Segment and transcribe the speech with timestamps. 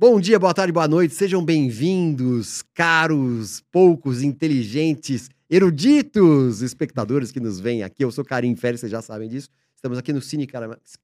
[0.00, 7.60] Bom dia, boa tarde, boa noite, sejam bem-vindos, caros, poucos, inteligentes, eruditos espectadores que nos
[7.60, 8.02] vêm aqui.
[8.02, 9.50] Eu sou Karim Férez, vocês já sabem disso.
[9.76, 10.48] Estamos aqui no Cine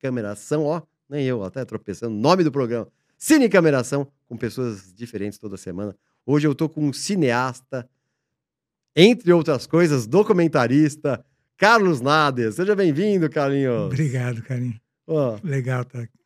[0.01, 0.81] Cameração, ó,
[1.11, 2.89] nem eu, até tropeçando, nome do programa,
[3.19, 5.95] Cine Cameração, com pessoas diferentes toda semana.
[6.25, 7.87] Hoje eu tô com um cineasta,
[8.97, 11.23] entre outras coisas, documentarista,
[11.59, 12.51] Carlos Nader.
[12.51, 13.93] Seja bem-vindo, Carlinhos.
[13.93, 14.81] Obrigado, Carinho.
[15.07, 16.17] Ó, Legal estar aqui.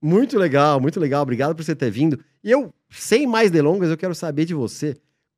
[0.00, 1.22] Muito legal, muito legal.
[1.22, 2.18] Obrigado por você ter vindo.
[2.42, 4.96] E eu, sem mais delongas, eu quero saber de você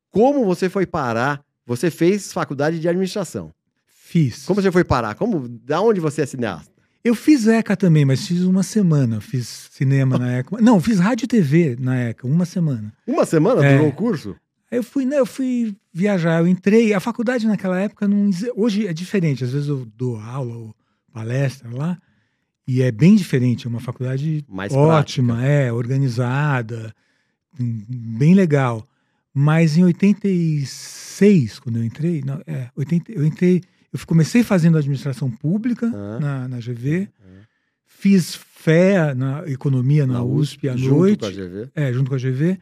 [0.09, 1.43] como você foi parar.
[1.65, 3.53] Você fez faculdade de administração.
[3.85, 4.45] Fiz.
[4.45, 5.15] Como você foi parar?
[5.15, 6.71] Como, da onde você é cineasta?
[7.03, 9.19] Eu fiz ECA também, mas fiz uma semana.
[9.19, 10.61] Fiz cinema na ECA.
[10.61, 12.93] Não, fiz rádio e TV na ECA, uma semana.
[13.07, 13.75] Uma semana É.
[13.75, 14.35] durou o curso?
[14.71, 16.93] Eu fui, né, eu fui viajar, eu entrei.
[16.93, 18.29] A faculdade naquela época não.
[18.55, 19.43] Hoje é diferente.
[19.43, 20.75] Às vezes eu dou aula ou
[21.11, 21.97] palestra lá.
[22.67, 23.65] E é bem diferente.
[23.67, 26.93] É uma faculdade Mais ótima, é, organizada,
[27.59, 27.83] hum,
[28.17, 28.87] bem legal.
[29.33, 35.29] Mas em 86, quando eu entrei, não, é, 80, eu entrei, eu comecei fazendo administração
[35.29, 36.19] pública Ah.
[36.19, 37.09] na, na GV,
[37.85, 41.69] fiz fé na economia na, USP à junto noite, com a GV.
[41.75, 42.59] é, junto com a GV.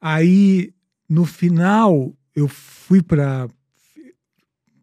[0.00, 0.72] Aí,
[1.08, 3.48] no final, eu fui para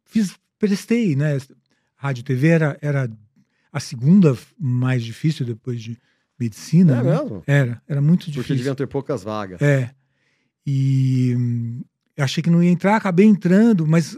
[0.05, 1.37] fiz prestei, né?
[1.95, 3.09] Rádio TV era, era
[3.73, 5.97] a segunda mais difícil depois de
[6.39, 6.99] medicina.
[6.99, 7.11] É né?
[7.11, 7.43] mesmo?
[7.47, 8.57] Era, era muito Porque difícil.
[8.57, 9.59] deviam ter poucas vagas.
[9.61, 9.89] É.
[10.65, 11.81] E hum,
[12.17, 14.15] achei que não ia entrar, acabei entrando, mas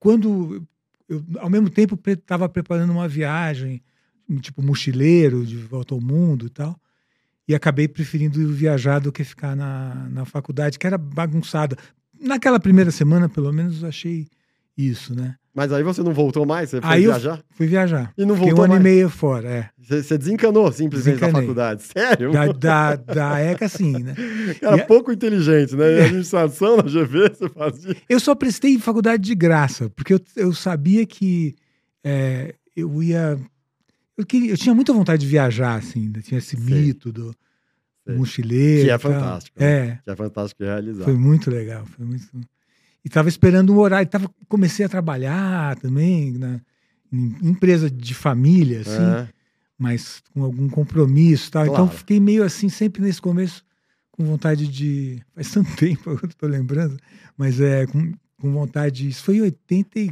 [0.00, 0.66] quando
[1.08, 3.80] eu, ao mesmo tempo, estava preparando uma viagem,
[4.40, 6.78] tipo mochileiro, de volta ao mundo e tal,
[7.46, 11.78] e acabei preferindo viajar do que ficar na, na faculdade, que era bagunçada.
[12.20, 14.26] Naquela primeira semana, pelo menos, achei
[14.76, 15.36] isso, né?
[15.58, 16.70] Mas aí você não voltou mais?
[16.70, 17.42] Você foi Aí viajar?
[17.50, 18.12] Fui viajar.
[18.16, 18.80] E não Fiquei um voltou ano mais?
[18.80, 19.70] e meio fora, é.
[19.76, 21.42] Você, desencanou simplesmente da Desencanei.
[21.48, 21.82] faculdade.
[21.92, 22.30] Sério?
[22.32, 24.14] Da, da, da ECA, sim, né?
[24.60, 25.96] Cara, E a- pouco inteligente, né?
[25.96, 27.96] E administração na GV, você fazia.
[28.08, 31.54] Eu só prestei faculdade de graça, porque eu, eu sabia que
[32.04, 33.36] é, eu ia.
[34.16, 36.60] Eu, queria, eu tinha muita vontade de viajar, assim, ainda tinha esse Sei.
[36.74, 37.34] mito do
[38.06, 38.16] Sei.
[38.16, 38.84] mochileiro.
[38.84, 39.12] Que é e tal.
[39.12, 39.66] fantástico, né?
[39.66, 41.04] É, Que é fantástico de realizar.
[41.04, 41.84] foi muito legal.
[41.86, 42.24] Foi muito...
[43.08, 44.06] E estava esperando um horário.
[44.06, 46.60] Tava, comecei a trabalhar também na,
[47.10, 49.28] em empresa de família, assim, É.
[49.78, 51.62] mas com algum compromisso e tal.
[51.64, 51.96] Então Claro.
[51.98, 53.64] fiquei meio assim, sempre nesse começo,
[54.12, 55.22] com vontade de.
[55.34, 56.98] Faz tanto tempo que eu tô lembrando,
[57.34, 59.08] mas é com, com vontade.
[59.08, 60.10] Isso foi em 80, e-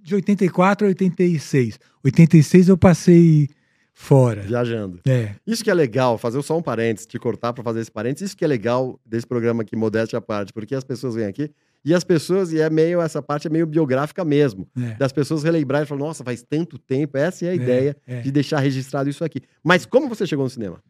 [0.00, 1.80] de 84 a 86.
[2.04, 3.48] 86 eu passei
[3.92, 4.42] fora.
[4.42, 5.00] Viajando.
[5.08, 8.28] É, Isso que é legal, fazer só um parênteses, te cortar para fazer esse parênteses,
[8.28, 11.50] isso que é legal desse programa aqui, modéstia à parte, porque as pessoas vêm aqui
[11.86, 14.94] e as pessoas, e é meio, essa parte é meio biográfica mesmo, é.
[14.94, 18.20] das pessoas relembrarem e falar, nossa, faz tanto tempo, essa é a ideia é.
[18.22, 19.40] de deixar registrado isso aqui.
[19.62, 20.82] Mas como você chegou no cinema?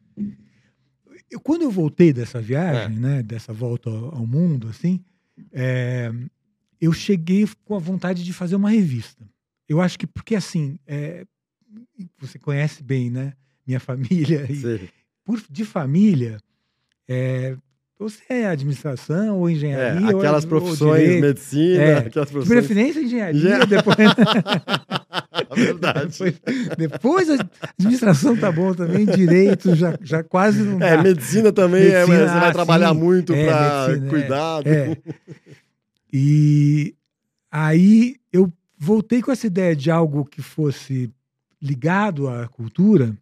[1.31, 2.41] Eu- quando eu voltei dessa É.
[2.41, 5.05] viagem, né, dessa volta ao, ao mundo, assim,
[5.53, 6.11] é,
[6.81, 9.29] eu cheguei com a vontade de fazer uma revista.
[9.69, 11.27] Eu acho que porque assim, é,
[12.19, 13.35] você conhece bem, né,
[13.67, 14.89] minha família e
[15.25, 16.39] por de família,
[17.07, 17.55] é,
[17.99, 21.21] você é administração ou é, engenharia, ou- aquelas ou profissões, direito.
[21.23, 21.99] medicina, É.
[21.99, 22.59] aquelas De profissões.
[22.67, 23.97] preferência engenharia, Engen- depois,
[25.57, 26.13] Verdade.
[26.19, 26.41] depois,
[26.77, 27.49] depois a
[27.79, 31.03] administração tá bom também, direito já, já quase não É, dá.
[31.03, 33.01] medicina também, é, Medicina, você vai ah, trabalhar sim.
[33.01, 34.09] muito É, para é.
[34.09, 34.67] cuidado.
[34.69, 34.97] É.
[36.13, 36.95] E
[37.51, 41.11] aí eu voltei com essa ideia de algo que fosse
[41.63, 43.17] ligado à cultura,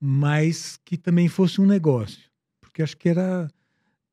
[0.00, 2.27] mas que também fosse um negócio.
[2.78, 3.50] Porque acho que era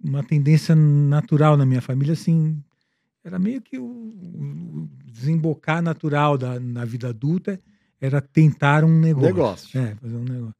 [0.04, 2.64] uma tendência natural na minha família, assim,
[3.24, 7.62] era meio que o, desembocar natural da, na vida adulta
[8.02, 9.28] era tentar um negócio.
[9.28, 9.80] Negócio.
[9.80, 10.56] É, fazer um negócio.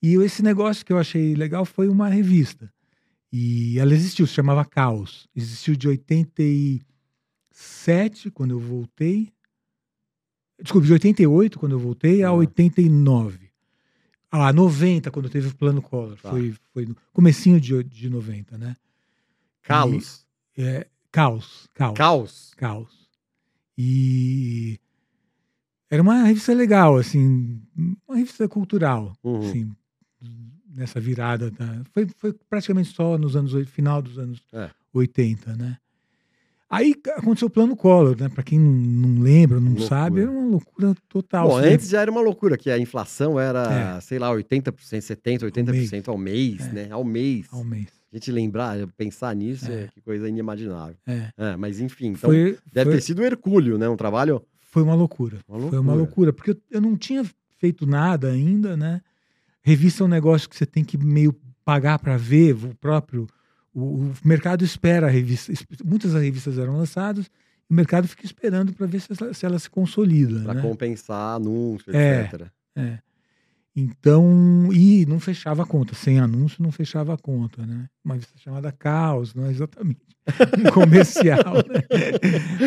[0.00, 2.72] E esse negócio que eu achei legal foi uma revista.
[3.30, 5.28] E ela existiu, se chamava Caos.
[5.36, 9.30] Existiu de 87, quando eu voltei.
[10.58, 12.32] Desculpe, de 88, quando eu voltei, a Ah.
[12.32, 13.41] 89.
[14.34, 16.16] Ah, 90, quando teve o plano Collor.
[16.20, 16.30] Tá.
[16.30, 18.74] Foi, foi no comecinho de, de 90, né?
[19.62, 20.26] Calos.
[20.56, 21.94] É, caos, caos.
[21.98, 22.54] Caos.
[22.56, 23.08] Caos.
[23.76, 24.78] E
[25.90, 27.60] era uma revista legal, assim,
[28.08, 29.38] uma revista cultural, Uhum.
[29.40, 29.76] assim,
[30.66, 31.50] nessa virada.
[31.50, 34.70] Da, foi, foi praticamente só nos anos, final dos anos É.
[34.94, 35.76] 80, né?
[36.74, 38.30] Aí aconteceu o plano Collor, né?
[38.30, 39.88] Para quem não, lembra, não Loucura.
[39.88, 41.48] sabe, era uma loucura total.
[41.48, 44.00] Bom, Assim, antes já era uma loucura, que a inflação era, É.
[44.00, 44.72] sei lá, 80%,
[45.02, 46.72] 70%, 80% ao mês, É.
[46.72, 46.88] né?
[46.90, 47.46] Ao mês.
[47.52, 47.88] ao mês.
[48.10, 49.82] A gente lembrar, pensar nisso, é.
[49.82, 49.88] É.
[49.88, 50.96] que coisa inimaginável.
[51.06, 51.28] É.
[51.36, 53.86] É, mas enfim, então foi, deve foi, ter sido hercúleo, né?
[53.88, 54.42] Um trabalho.
[54.70, 55.40] foi uma loucura.
[55.46, 57.22] Uma Foi uma loucura, porque eu, eu não tinha
[57.58, 59.02] feito nada ainda, né?
[59.62, 61.34] Revista é um negócio que você tem que meio
[61.64, 63.26] pagar para ver o próprio.
[63.74, 65.52] O, o mercado espera a revista.
[65.84, 67.26] Muitas revistas eram lançadas,
[67.68, 70.40] o mercado fica esperando para ver se, se, ela se consolida.
[70.40, 70.62] Para né?
[70.62, 72.24] compensar anúncios, É.
[72.24, 72.46] etc.
[72.76, 72.98] É.
[73.74, 75.94] Então, e não fechava a conta.
[75.94, 77.88] Sem anúncio, não fechava a conta, né?
[78.04, 80.00] Uma revista chamada Caos, não é exatamente
[80.58, 81.82] um comercial, né?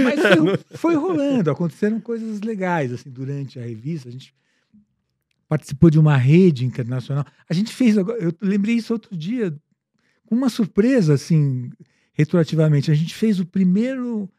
[0.03, 4.09] Mas foi, foi rolando, aconteceram coisas legais, assim, durante a revista.
[4.09, 4.33] A gente
[5.47, 7.23] participou de uma rede internacional.
[7.47, 9.55] A gente fez, eu lembrei isso outro dia,
[10.25, 11.69] com uma surpresa, assim,
[12.13, 12.91] retroativamente.
[12.91, 14.29] A gente fez o primeiro,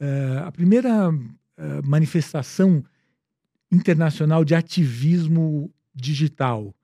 [0.00, 1.10] eh, a primeira
[1.56, 2.84] eh, manifestação
[3.70, 6.74] internacional de ativismo digital,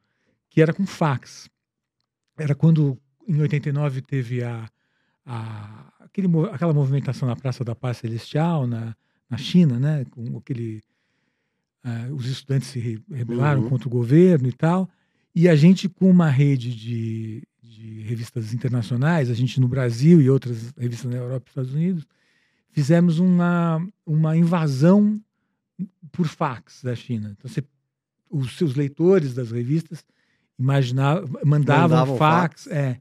[0.51, 1.49] que era com fax.
[2.39, 4.69] Era quando, em 89, teve a,
[5.25, 8.95] a, aquele, aquela movimentação na Praça da Paz Celestial, na,
[9.31, 10.05] na China, né?
[10.11, 10.83] com aquele.
[11.83, 13.69] ah, os estudantes se re- rebelaram Uhum.
[13.71, 14.89] contra o governo e tal.
[15.35, 17.43] E a gente, com uma rede de,
[17.75, 22.07] de revistas internacionais, a gente no Brasil e outras revistas na Europa e Estados Unidos,
[22.71, 25.21] fizemos uma, uma invasão
[26.13, 27.35] por fax da China.
[27.37, 27.63] Então, você,
[28.31, 30.05] os seus leitores das revistas
[30.59, 32.75] imaginavam, mandavam, Mandavam fax, fax.
[32.77, 33.01] é,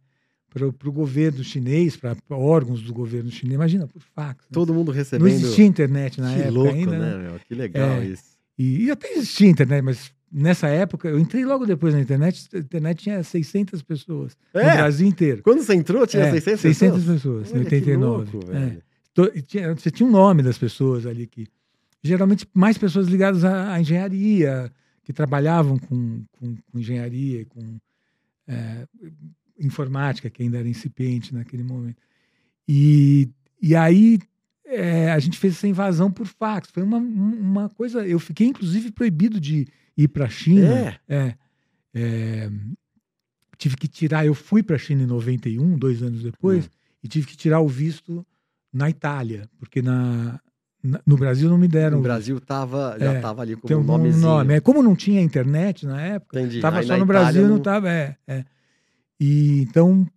[0.50, 3.56] para o governo chinês, para órgãos do governo chinês.
[3.56, 4.44] Imagina, por fax.
[4.46, 4.50] né?
[4.52, 5.28] Todo mundo Não recebendo.
[5.28, 6.92] existia internet na que época louco, ainda.
[7.00, 7.30] né, né?
[7.30, 7.40] meu?
[7.40, 8.06] Que legal É.
[8.06, 8.34] isso.
[8.58, 12.58] E, e até existia internet, mas nessa época, eu entrei logo depois na internet, a
[12.58, 14.76] internet tinha 600 pessoas no É?
[14.78, 15.44] Brasil inteiro.
[15.44, 17.14] Quando você entrou, tinha É, 600 600 pessoas?
[17.22, 18.32] pessoas, em Olha que 89.
[18.38, 19.42] louco, É.
[19.44, 21.46] tinha- você tinha um nome das pessoas ali que
[22.04, 24.72] geralmente mais pessoas ligadas à, à engenharia
[25.04, 27.78] que trabalhavam com, com, com engenharia com
[28.48, 28.88] é,
[29.60, 32.02] informática que ainda era incipiente naquele momento
[32.68, 33.30] e,
[33.62, 34.20] e aí
[34.66, 38.92] é, a gente fez essa invasão por fax foi uma, uma coisa eu fiquei inclusive
[38.92, 39.68] proibido de
[39.98, 41.00] ir para a China É?
[41.08, 41.36] é,
[41.94, 42.50] é,
[43.58, 46.70] tive que tirar eu fui para a China em 91 dois anos depois Hum.
[47.04, 48.26] e tive que tirar o visto
[48.72, 50.40] na Itália, porque na,
[50.84, 51.98] na- no Brasil não me deram.
[51.98, 54.22] No Brasil tava, já É, tava ali como um nomezinho.
[54.28, 54.54] nome.
[54.56, 57.90] É, como não tinha internet na época, estava só no Itália Brasil, não estava.
[57.92, 58.44] É, é.
[59.20, 60.08] E então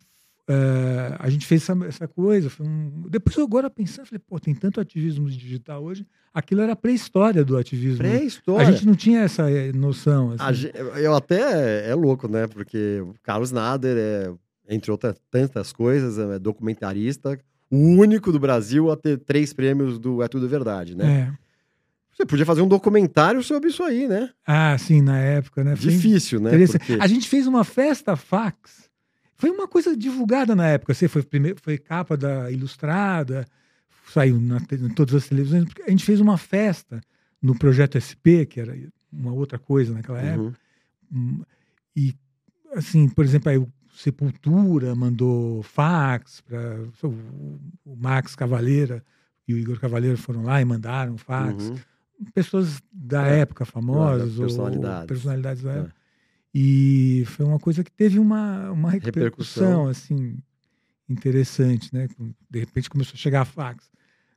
[0.48, 2.50] eh, a gente fez essa, essa coisa.
[2.60, 3.02] Um...
[3.10, 6.06] Depois eu agora pensando, falei, pô, tem tanto ativismo digital hoje.
[6.38, 8.04] Aquilo era a pré-história do ativismo.
[8.04, 8.66] A Pré-história.
[8.70, 10.34] gente não tinha essa eh, noção.
[10.38, 10.60] A assim.
[10.60, 12.46] gen- Eu até é louco, né?
[12.46, 14.30] Porque o Carlos Nader é,
[14.68, 17.38] entre outras tantas coisas, é documentarista,
[17.70, 21.32] o único do Brasil a ter três prêmios do É Tudo Verdade, né?
[21.32, 21.46] É.
[22.14, 24.28] Você podia fazer um documentário sobre isso aí, né?
[24.46, 25.74] Ah, sim, na época, né?
[25.74, 26.50] Foi Difícil, né?
[26.66, 26.98] Porque...
[27.00, 28.90] A gente fez uma festa fax.
[29.36, 30.92] Foi uma coisa divulgada na época.
[30.92, 33.46] Você foi, primeiro, foi capa da Ilustrada,
[34.06, 35.64] saiu na em todas as televisões.
[35.64, 37.00] porque A gente fez uma festa
[37.42, 38.76] no Projeto SP, que era
[39.12, 40.56] uma outra coisa naquela época.
[41.12, 41.38] Uhum.
[41.38, 41.42] Hum,
[41.94, 42.14] E,
[42.74, 46.80] assim, por exemplo, aí o Sepultura mandou fax para.
[47.02, 49.02] O, Max Cavaleira
[49.48, 51.76] e o Igor Cavaleiro foram lá e mandaram fax Uhum.
[52.34, 53.40] pessoas da É.
[53.40, 55.06] época famosas ou Personalidades.
[55.06, 55.78] personalidades da É.
[55.78, 55.94] época.
[56.54, 59.22] E foi uma coisa que teve uma, uma Repercussão.
[59.84, 60.38] repercussão, assim
[61.08, 62.08] interessante, né?
[62.50, 63.88] De repente começou a chegar fax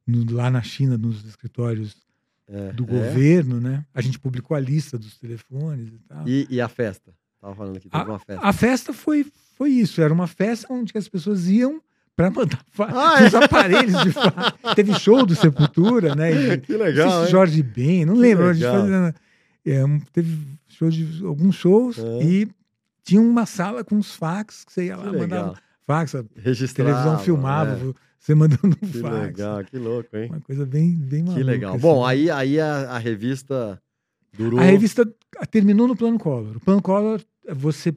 [0.05, 1.95] no- lá na China, nos escritórios
[2.47, 2.87] É, do é.
[2.87, 3.85] governo, né?
[3.93, 6.27] A gente publicou a lista dos telefones e tal.
[6.27, 7.13] E, e a festa?
[7.41, 8.45] Tava falando aqui, teve uma festa.
[8.45, 9.25] A festa foi,
[9.55, 11.81] foi isso, era uma festa onde as pessoas iam
[12.15, 13.27] para mandar Ah, é?
[13.27, 14.35] os aparelhos de fax.
[14.75, 16.31] Teve show do Sepultura, né?
[16.31, 17.31] E- que legal, se?
[17.31, 18.45] Jorge Ben, não Que lembro.
[18.45, 18.81] A legal.
[18.81, 19.15] fazia,
[19.65, 22.23] é, teve show de alguns shows É.
[22.23, 22.47] e
[23.03, 25.57] tinha uma sala com uns fax que você ia lá, mandava
[25.89, 26.91] fax, a Registrava.
[26.91, 27.93] televisão filmava, é.
[28.19, 29.15] você mandando um Que fax.
[29.25, 30.29] legal, que louco, hein?
[30.29, 31.39] Uma coisa bem, bem maluca.
[31.39, 31.71] Que legal.
[31.73, 31.81] assim.
[31.81, 33.81] Bom, aí, aí a, a revista
[34.37, 34.59] durou.
[34.59, 35.03] A revista
[35.49, 36.57] terminou no Plano Collor.
[36.57, 37.19] O Plano Collor,
[37.51, 37.91] você,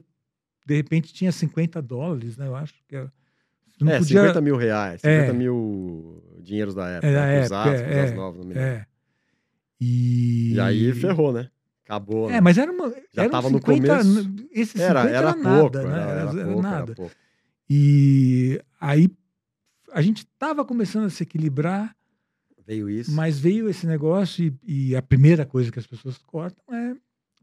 [0.65, 2.47] de repente, tinha 50 dólares, né?
[2.47, 3.11] Eu acho que era-
[3.79, 4.21] não é, podia...
[4.21, 5.33] 50 mil reais, 50 É.
[5.33, 7.07] mil dinheiros da época.
[7.07, 8.69] É, da né, época, usados, é, é, novas, não me lembro.
[8.69, 8.85] É.
[9.79, 10.53] E...
[10.53, 11.47] E aí ferrou, né?
[11.85, 12.29] Acabou.
[12.29, 12.37] né?
[12.37, 12.89] É, mas era uma.
[13.11, 14.23] Já eram tava no 50, começo.
[14.65, 15.83] 50 era, era, era, nada, pouco, né?
[15.83, 16.77] era, Era, era era pouco, nada.
[16.77, 17.15] era pouco.
[17.69, 19.09] E aí
[19.91, 21.95] a gente estava começando a se equilibrar,
[22.65, 23.11] Veio isso.
[23.11, 26.95] mas veio esse negócio e, e a primeira coisa que as pessoas cortam é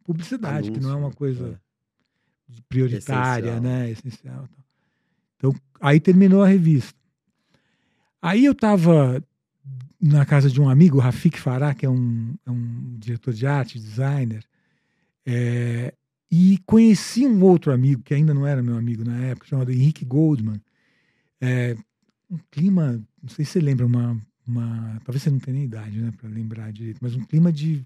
[0.04, 1.60] publicidade, que não é uma Anúncio, coisa
[2.68, 3.62] prioritária, Essencial.
[3.62, 3.90] né?
[3.90, 4.48] Essencial.
[5.36, 6.98] Então, aí terminou a revista.
[8.20, 9.22] Aí eu estava
[10.00, 13.78] na casa de um amigo, Rafik Farah, que é um, é um diretor de arte,
[13.78, 14.44] designer,
[15.24, 15.94] é,
[16.30, 20.04] e conheci um outro amigo, que ainda não era meu amigo na época, chamado Henrique
[20.04, 20.60] Goldman.
[21.40, 21.76] É,
[22.30, 25.00] um clima, não sei se você lembra, uma, uma.
[25.04, 27.84] Talvez você não tenha nem idade né, para lembrar direito, mas um clima de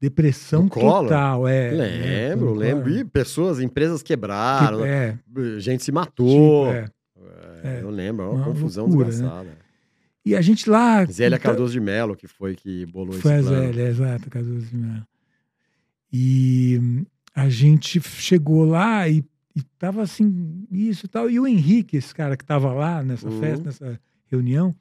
[0.00, 1.46] depressão total.
[1.46, 2.84] É, lembro, é, lembro.
[2.84, 2.98] Collor.
[2.98, 5.18] E pessoas, empresas quebraram, Que- é,
[5.60, 6.66] gente se matou.
[6.72, 6.86] tipo, é.
[7.64, 9.12] É, eu lembro, é uma, Uma confusão loucura, né?
[9.12, 9.58] desgraçada.
[10.24, 11.04] E a gente lá.
[11.04, 13.66] Zélia então- Cardoso de Mello, que foi que bolou Foi a esse plano.
[13.66, 15.06] Zélia, exato, Cardoso de Mello.
[16.12, 19.24] E a gente chegou lá e,
[19.56, 21.30] e tava assim, isso e tal.
[21.30, 23.40] E o Henrique, esse cara que tava lá nessa Uhum.
[23.40, 24.74] festa, nessa reunião,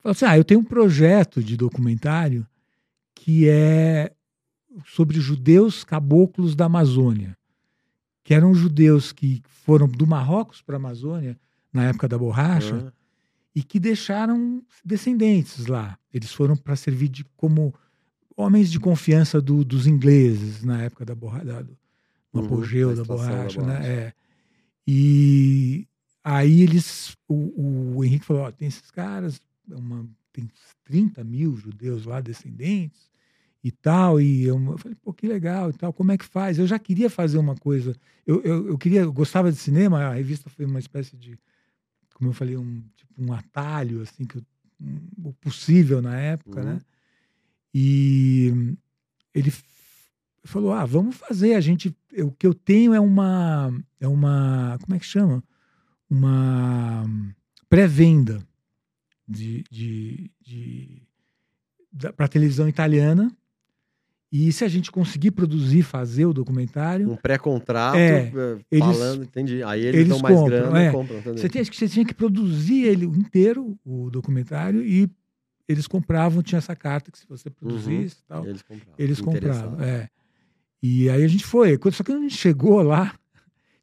[0.00, 2.46] falou assim: Ah, eu tenho um projeto de documentário
[3.14, 4.12] que é
[4.86, 7.36] sobre judeus caboclos da Amazônia.
[8.22, 11.38] Que eram judeus que foram do Marrocos para a Amazônia
[11.72, 12.92] na época da borracha Ah,
[13.54, 15.98] e que deixaram descendentes lá.
[16.12, 17.72] Eles foram para servir de, como
[18.36, 21.76] homens de confiança do- dos ingleses na época da borracha, do
[22.32, 23.80] Uhum, apogeu da da borracha, borracha.
[23.80, 23.86] né?
[24.06, 24.12] É.
[24.86, 25.86] E
[26.22, 30.48] aí eles, o, o Henrique falou, ó, tem esses caras, uma, tem
[30.84, 33.10] 30 mil judeus lá, descendentes
[33.62, 36.58] e tal, e eu, eu falei, pô, que legal e tal, como é que faz?
[36.58, 40.12] Eu já queria fazer uma coisa, eu, eu, eu queria, eu gostava de cinema, a
[40.14, 41.38] revista foi uma espécie de,
[42.14, 44.44] como eu falei, um, tipo, um atalho, assim, que eu-
[44.80, 46.66] um- o possível na época, Uhum.
[46.74, 46.80] né?
[47.74, 48.76] E
[49.34, 49.52] ele
[50.44, 54.94] falou, ah, vamos fazer, a gente, o que eu tenho é uma, é uma, como
[54.94, 55.42] é que chama?
[56.08, 57.04] Uma
[57.68, 58.46] pré-venda
[59.26, 61.02] de, de, de,
[62.16, 63.34] para televisão italiana,
[64.30, 69.22] e se a gente conseguir produzir, fazer o documentário, Um pré-contrato, É, eh, eles- falando,
[69.22, 69.62] entendi.
[69.62, 70.88] Aí eles, eles dão mais compram, grana é.
[70.88, 71.40] e compram também.
[71.40, 75.08] Você, tinha, você tinha que produzir ele inteiro, o documentário, e
[75.68, 78.94] eles compravam, tinha essa carta que se você produzisse e tal, Eles compravam.
[78.98, 79.80] eles compravam.
[79.80, 80.08] É.
[80.82, 81.78] E aí a gente foi.
[81.92, 83.14] Só que quando a gente chegou lá,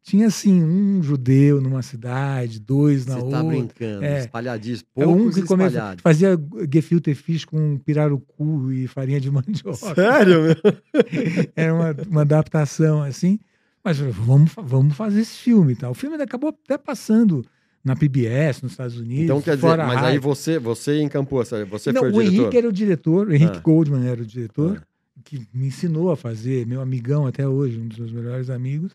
[0.04, 3.38] tinha assim, um judeu numa cidade, dois na Você outra.
[3.40, 4.20] tá brincando, É.
[4.20, 4.88] espalhadíssimo.
[4.96, 6.02] É um Poucos que come- espalhados.
[6.02, 6.40] fazia
[6.72, 9.96] gefilte fish com pirarucu e farinha de mandioca.
[9.96, 10.56] Sério, meu?
[11.56, 13.40] Era uma, uma adaptação assim.
[13.84, 15.74] Mas vamos, vamos fazer esse filme.
[15.74, 15.92] e tal.
[15.92, 17.44] O filme acabou até passando
[17.84, 19.24] na PBS, nos Estados Unidos.
[19.24, 21.44] Então quer dizer, mas aí você, você encampou.
[21.44, 22.40] Você Não, foi o, o diretor?
[22.42, 23.62] Henrique era o diretor, o Henrique Ah.
[23.62, 25.22] Goldman era o diretor, Ah.
[25.24, 28.94] que me ensinou a fazer, meu amigão até hoje, um dos meus melhores amigos.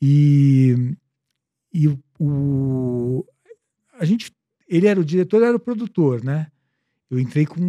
[0.00, 0.94] E,
[1.72, 1.88] e
[2.20, 3.24] o,
[3.98, 4.30] a gente,
[4.68, 6.48] ele era o diretor, era o produtor, né?
[7.10, 7.60] Eu entrei com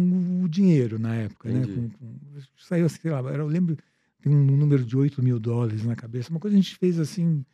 [0.42, 1.60] o dinheiro na época, né?
[1.60, 1.74] Entendi.
[1.74, 2.18] Com, com,
[2.58, 3.76] saiu, sei lá, eu lembro,
[4.22, 7.44] tem um número de 8 mil dólares na cabeça, uma coisa a gente fez assim,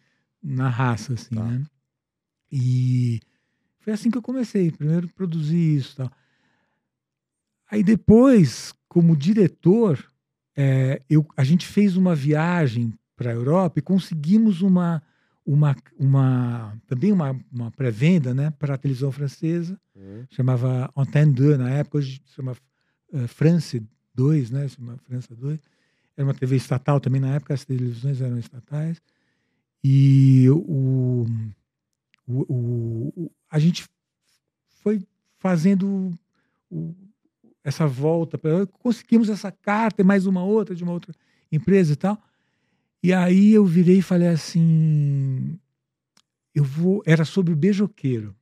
[0.43, 1.45] na raça, assim, Tá.
[1.45, 1.63] né?
[2.53, 3.19] E
[3.81, 6.13] foi assim que eu comecei, primeiro produzir isso tal.
[7.71, 10.05] Aí depois, como diretor,
[10.55, 15.03] é, eu, a gente fez uma viagem para a Europa e conseguimos uma,
[15.47, 20.25] uma, uma também uma, uma pré-venda né, para a televisão francesa, Hum.
[20.31, 22.57] chamava Antenne 2 na época, hoje se chama
[23.13, 23.83] eh, France
[24.15, 25.61] 2, né, chama França 2.
[26.17, 29.01] Era uma TV estatal também na época, as televisões eram estatais.
[29.85, 31.27] E o,
[32.49, 33.85] o, o- a gente
[34.83, 35.03] foi
[35.39, 36.13] fazendo
[36.71, 36.95] o-
[37.65, 41.15] essa volta, pra- conseguimos essa carta e mais uma outra de uma outra
[41.51, 42.19] empresa e tal.
[43.03, 45.59] E aí eu virei e falei assim,
[46.55, 48.35] eu vou, era sobre o beijoqueiro.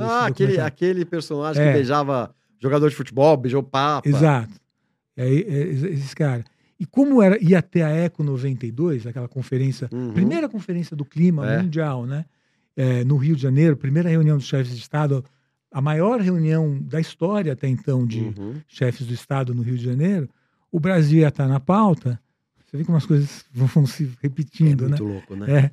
[0.00, 1.66] Ah, aquele, aquele personagem É.
[1.68, 4.08] que beijava jogador de futebol, beijou papa.
[4.08, 4.52] Exato.
[5.16, 6.44] E é, esse esse cara.
[6.78, 10.12] E como era, ia ter a Eco 92, aquela conferência, Uhum.
[10.12, 11.62] primeira conferência do clima É.
[11.62, 12.26] mundial, né?
[12.76, 15.24] É, no Rio de Janeiro, primeira reunião dos chefes de Estado,
[15.72, 18.54] a maior reunião da história até então de Uhum.
[18.68, 20.28] chefes do Estado no Rio de Janeiro,
[20.70, 22.20] o Brasil ia estar na pauta.
[22.64, 24.88] Você vê como as coisas vão se É repetindo, né?
[24.98, 25.46] muito louco, né?
[25.58, 25.70] É.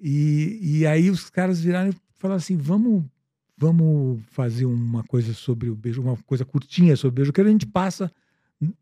[0.00, 3.04] E, e aí os caras viraram e falaram assim: vamos,
[3.56, 7.44] vamos fazer uma coisa sobre o beijo, uma coisa curtinha sobre o beijo, que a
[7.44, 8.10] gente passa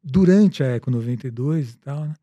[0.03, 2.15] durante a Eco 92 e tal, né?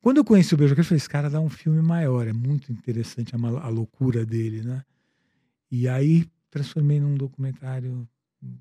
[0.00, 2.72] Quando eu conheci o Beijo, eu falei: esse cara dá um filme maior, é muito
[2.72, 4.82] interessante a, a loucura dele, né?
[5.70, 8.08] E aí transformei num documentário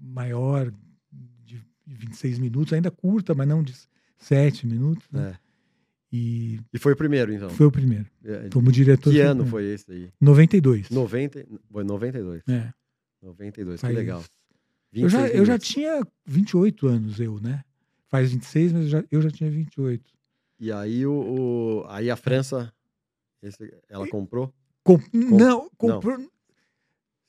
[0.01, 0.71] maior,
[1.45, 3.73] de 26 minutos, ainda curta, mas não de
[4.17, 5.31] 7 minutos, né?
[5.35, 5.49] É.
[6.11, 7.49] E E foi o primeiro, então.
[7.51, 8.05] foi o primeiro.
[8.25, 9.11] É, Como diretor.
[9.11, 9.49] Que ano primeiro.
[9.51, 10.11] foi esse aí?
[10.19, 10.89] 92.
[10.89, 12.43] 90, foi 92.
[12.47, 12.73] É,
[13.21, 14.23] 92, faz- que legal.
[14.91, 17.63] Eu já, 26 eu já tinha 28 anos, eu, né?
[18.07, 20.03] Faz 26, mas eu já, eu já tinha 28.
[20.59, 22.71] E aí, o, o- aí a França,
[23.41, 24.53] esse- ela comprou?
[24.83, 26.17] Com- não, comprou,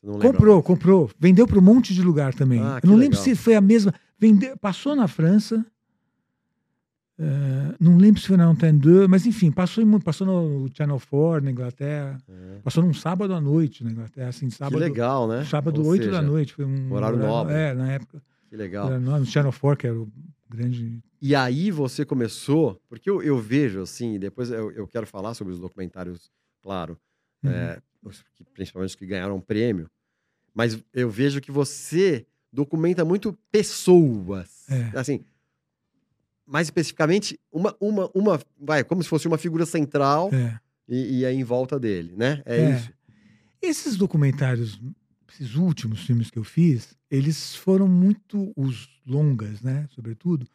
[0.03, 1.11] não lembra comprou, comprou.
[1.19, 2.61] Vendeu para um monte de lugar também.
[2.61, 3.25] Ah, que não lembro legal.
[3.25, 3.93] se foi a mesma.
[4.19, 5.65] Vendeu, passou na França.
[7.19, 11.45] eh, não lembro se foi na Antenne 2, mas enfim, passou, passou no Channel 4
[11.45, 12.19] na Inglaterra.
[12.29, 12.59] É.
[12.65, 14.79] Passou num sábado à noite na Inglaterra, assim, Que sábado.
[14.79, 15.45] legal, né?
[15.45, 16.55] Sábado, Ou 8 da noite.
[16.55, 17.55] Foi um horário nobre.
[17.55, 18.23] É, na época.
[18.49, 18.89] Que legal.
[18.89, 20.09] Era no Channel 4, que era o
[20.49, 25.35] grande E aí você começou, porque eu, eu vejo assim, depois eu, eu quero falar
[25.35, 26.31] sobre os documentários,
[26.63, 26.99] claro,
[27.43, 27.51] Uhum.
[27.51, 29.91] é, os que- principalmente os que ganharam prêmio,
[30.55, 34.69] mas eu vejo que você documenta muito pessoas.
[34.69, 34.99] É.
[34.99, 35.25] Assim,
[36.47, 40.59] mais especificamente, uma, uma, uma, vai, como se fosse uma figura central É.
[40.89, 42.43] e, e aí em volta dele, né?
[42.45, 42.71] É, É.
[42.77, 42.93] isso.
[43.63, 44.81] Esses documentários,
[45.31, 50.47] esses últimos filmes que eu fiz, eles foram muito, os longas, né, sobretudo,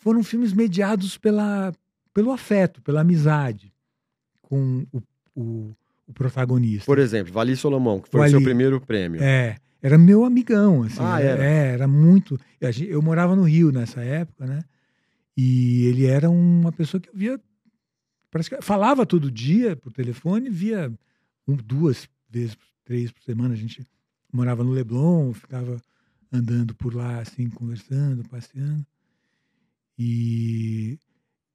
[0.00, 1.72] foram filmes mediados pela,
[2.12, 3.72] pelo afeto, pela amizade
[4.42, 5.02] com o,
[5.34, 5.76] o,
[6.08, 6.86] o protagonista.
[6.86, 9.22] Por exemplo, Vali Solomão, que foi O seu primeiro prêmio.
[9.22, 10.96] É, era meu amigão, assim.
[11.00, 11.44] Ah, era, era?
[11.44, 12.38] é, era muito.
[12.88, 14.62] Eu morava no Rio nessa época, né?
[15.36, 17.40] E ele era uma pessoa que eu via.
[18.30, 20.92] praticamente- falava todo dia por telefone, via
[21.46, 23.54] um, duas vezes, três por semana.
[23.54, 23.86] A gente
[24.32, 25.80] morava no Leblon, ficava
[26.32, 28.84] andando por lá, assim, conversando, passeando.
[30.00, 30.98] E.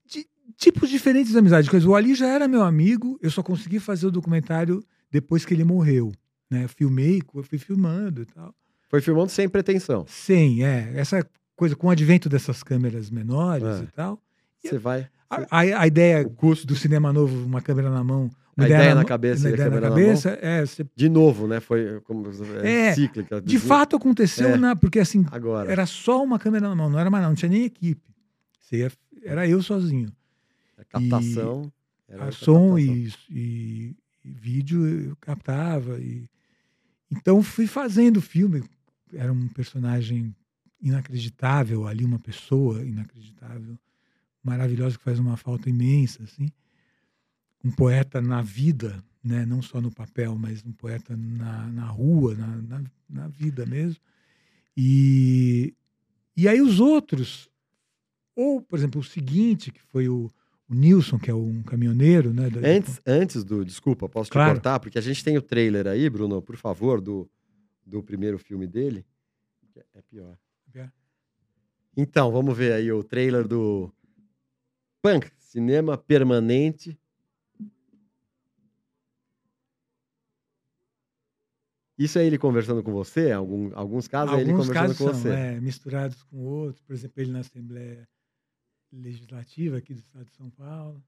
[0.06, 1.70] de- tipos diferentes de amizade.
[1.88, 5.64] O Ali já era meu amigo, eu só consegui fazer o documentário depois que ele
[5.64, 6.12] morreu
[6.50, 6.68] né?
[6.68, 8.54] Filmei, eu fui filmando e tal.
[8.88, 10.06] Foi filmando sem pretensão.
[10.08, 10.92] Sim, é.
[10.96, 13.84] Essa coisa, com o advento dessas câmeras menores É.
[13.84, 14.22] e tal.
[14.64, 15.08] Você vai.
[15.28, 16.68] A, a- a ideia O custo.
[16.68, 18.30] do cinema novo, uma câmera na mão.
[18.56, 21.48] Uma A ideia na mão- cabeça ideia na câmera na cabeça, é, você- De novo,
[21.48, 21.60] né?
[21.60, 22.30] Foi como
[22.64, 23.42] é, É, cíclica.
[23.42, 24.58] de fato aconteceu, É.
[24.58, 25.70] na, porque assim, Agora.
[25.70, 28.02] era só uma câmera na mão, não era mais, não, não tinha nem equipe.
[28.72, 28.92] Ia-
[29.24, 30.12] era eu sozinho.
[30.78, 31.72] A captação.
[32.08, 36.00] era a som e, e- e vídeo eu captava.
[36.00, 36.28] E...
[37.12, 38.64] Então fui fazendo filme.
[39.14, 40.36] Era um personagem
[40.82, 43.78] inacreditável ali, uma pessoa inacreditável,
[44.44, 46.50] maravilhosa, que faz uma falta imensa, assim.
[47.64, 49.46] Um poeta na vida, né?
[49.46, 54.00] não só no papel, mas um poeta na, na rua, na, na, na vida mesmo.
[54.78, 55.74] E,
[56.36, 57.50] e aí os outros,
[58.36, 60.32] ou, por exemplo, o seguinte, que foi o,
[60.68, 62.50] o Nilson, que é um caminhoneiro, né?
[62.50, 63.64] da- Antes, antes do.
[63.64, 64.54] Desculpa, posso te Claro.
[64.54, 64.80] cortar?
[64.80, 67.30] Porque a gente tem o trailer aí, Bruno, por favor, do,
[67.86, 69.06] do primeiro filme dele.
[69.74, 70.38] que É pior.
[70.74, 70.90] É.
[71.98, 73.90] Então, vamos ver aí o trailer do
[75.02, 77.00] Punk, cinema permanente.
[81.98, 83.32] Isso é ele conversando com você?
[83.32, 85.30] Algum, alguns casos é ele Alguns conversando casos com são você.
[85.30, 88.06] é, misturados com outros, por exemplo, ele na Assembleia
[89.02, 91.04] Legislativa aqui do Estado de São Paulo,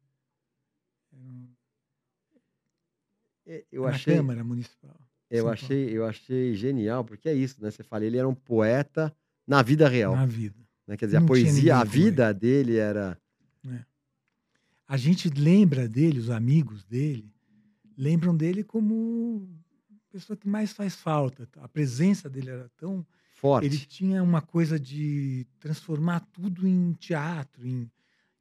[1.13, 1.56] é, no-
[3.45, 5.00] É, Eu na achei, Câmara Municipal.
[5.30, 7.71] eu, achei, eu achei genial, porque é isso, né?
[7.71, 9.15] Você fala, ele era um poeta
[9.47, 10.13] na vida real.
[10.15, 10.60] Na vida.
[10.86, 10.97] né?
[10.97, 13.17] Quer dizer, a Não tinha poesia, a vida dele era.
[14.88, 17.30] A gente lembra dele, os amigos dele,
[17.97, 19.50] lembram dele como
[19.91, 21.47] a pessoa que mais faz falta.
[21.58, 23.06] A presença dele era tão
[23.39, 23.65] Forte.
[23.65, 27.89] ele tinha uma coisa de transformar tudo em teatro, em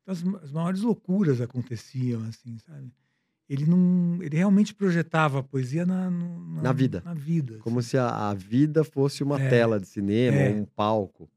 [0.03, 2.93] então, as, as maiores loucuras aconteciam assim, sabe?
[3.49, 7.03] Ele não, ele realmente projetava a poesia na no- Na vida.
[7.05, 7.59] na vida.
[7.59, 7.91] Como assim.
[7.91, 9.49] se a, a vida fosse uma É.
[9.51, 10.51] tela de cinema, É.
[10.55, 11.29] um palco.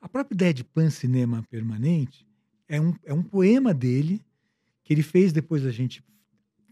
[0.00, 2.26] A própria ideia de pan-cinema permanente
[2.68, 4.20] é um, é um poema dele
[4.82, 6.02] que ele fez depois da gente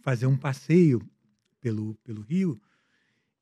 [0.02, 1.00] fazer um passeio
[1.60, 2.60] pelo, pelo Rio,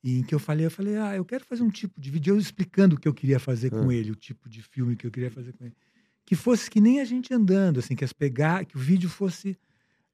[0.03, 2.39] em que eu falei, eu falei, ah, eu quero fazer um tipo de vídeo, eu
[2.39, 3.95] explicando o que eu queria fazer com Ah.
[3.95, 5.77] ele, o tipo de filme que eu queria fazer com ele.
[6.25, 9.59] Que fosse que nem a gente andando, assim, que as pegar, que o vídeo fosse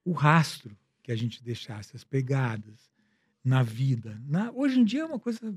[0.04, 2.90] o rastro que a gente deixasse, as pegadas
[3.44, 4.20] na vida.
[4.26, 5.56] Na, hoje em dia é uma coisa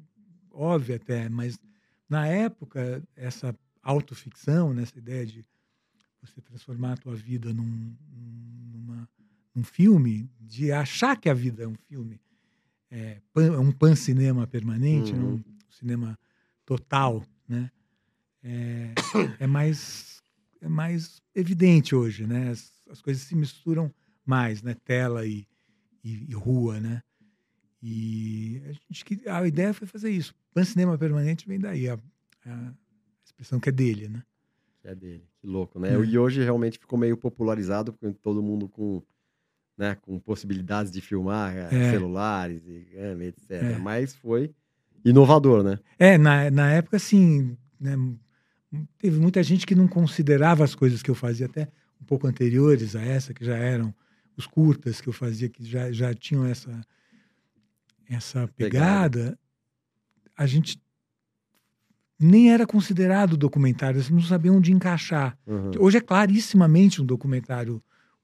[0.52, 1.58] óbvia até, mas
[2.08, 5.44] na época, essa autoficção, nessa ideia de
[6.22, 7.96] você transformar a tua vida num,
[8.72, 9.10] numa,
[9.56, 12.20] num filme, de achar que a vida é um filme,
[12.91, 15.36] é, pan- é um pan-cinema permanente, Uhum.
[15.36, 16.17] um cinema
[16.65, 17.71] total, né?
[18.43, 18.93] É,
[19.39, 20.21] é mais
[20.62, 22.49] é mais evidente hoje, né?
[22.49, 23.93] As, as coisas se misturam
[24.25, 24.75] mais, né?
[24.86, 25.47] Tela e,
[26.04, 27.02] e, e rua, né?
[27.82, 30.34] E a, gente, a ideia foi fazer isso.
[30.54, 31.97] Pan-cinema permanente vem daí, a,
[32.45, 32.73] a
[33.23, 34.23] expressão que é dele, né?
[34.84, 35.23] É dele.
[35.39, 35.89] Que louco, né?
[35.93, 35.99] É.
[36.06, 39.02] E hoje realmente ficou meio popularizado, com todo mundo com,
[39.80, 41.92] né, com possibilidades de filmar eh, É.
[41.92, 43.52] celulares e eh, etc.
[43.52, 43.78] É.
[43.78, 44.54] Mas foi
[45.06, 45.80] inovador, né?
[45.98, 47.96] É, na, na época, assim, né,
[48.98, 51.70] teve muita gente que não considerava as coisas que eu fazia, até
[52.02, 53.96] um pouco anteriores a essa, que já eram
[54.36, 56.82] os curtas que eu fazia, que já, já tinham essa,
[58.10, 59.39] essa pegada.
[60.38, 60.78] A gente
[62.20, 65.38] nem era considerado documentário, eles não sabiam onde encaixar.
[65.48, 65.72] Uhum.
[65.80, 67.82] Hoje é clarissimamente um documentário.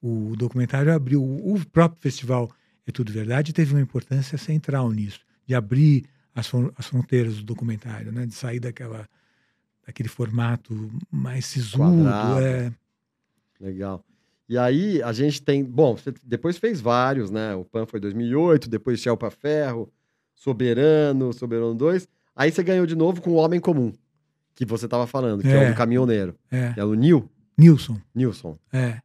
[0.07, 2.51] O documentário abriu o próprio festival
[2.87, 8.11] É Tudo Verdade teve uma importância central nisso, de abrir as, as fronteiras do documentário,
[8.11, 8.25] né?
[8.27, 9.07] De sair daquela
[9.85, 12.03] daquele formato mais sisudo.
[12.03, 12.39] Quadrado.
[12.45, 12.73] É,
[13.59, 14.03] Legal.
[14.47, 15.63] E aí a gente tem.
[15.63, 17.55] Bom, você depois fez vários, né?
[17.55, 19.91] O PAN foi 2008, depois Shell para Ferro,
[20.35, 22.07] Soberano, Soberano 2.
[22.35, 23.91] Aí você ganhou de novo com o Homem Comum,
[24.53, 25.67] que você tava falando, que é, É.
[25.69, 26.35] o do caminhoneiro.
[26.51, 26.73] é.
[26.77, 27.99] É o Nil, Nilson.
[28.13, 28.59] Nilson.
[28.71, 29.01] É.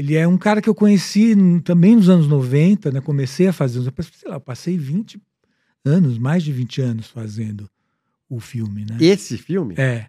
[0.00, 3.02] Ele é um cara que eu conheci também nos anos 90, né?
[3.02, 3.82] Comecei a fazer,
[4.12, 5.20] sei lá, eu passei 20
[5.84, 7.68] anos, mais de 20 anos fazendo
[8.26, 8.96] o filme, né?
[8.98, 9.74] Esse filme?
[9.76, 10.08] É.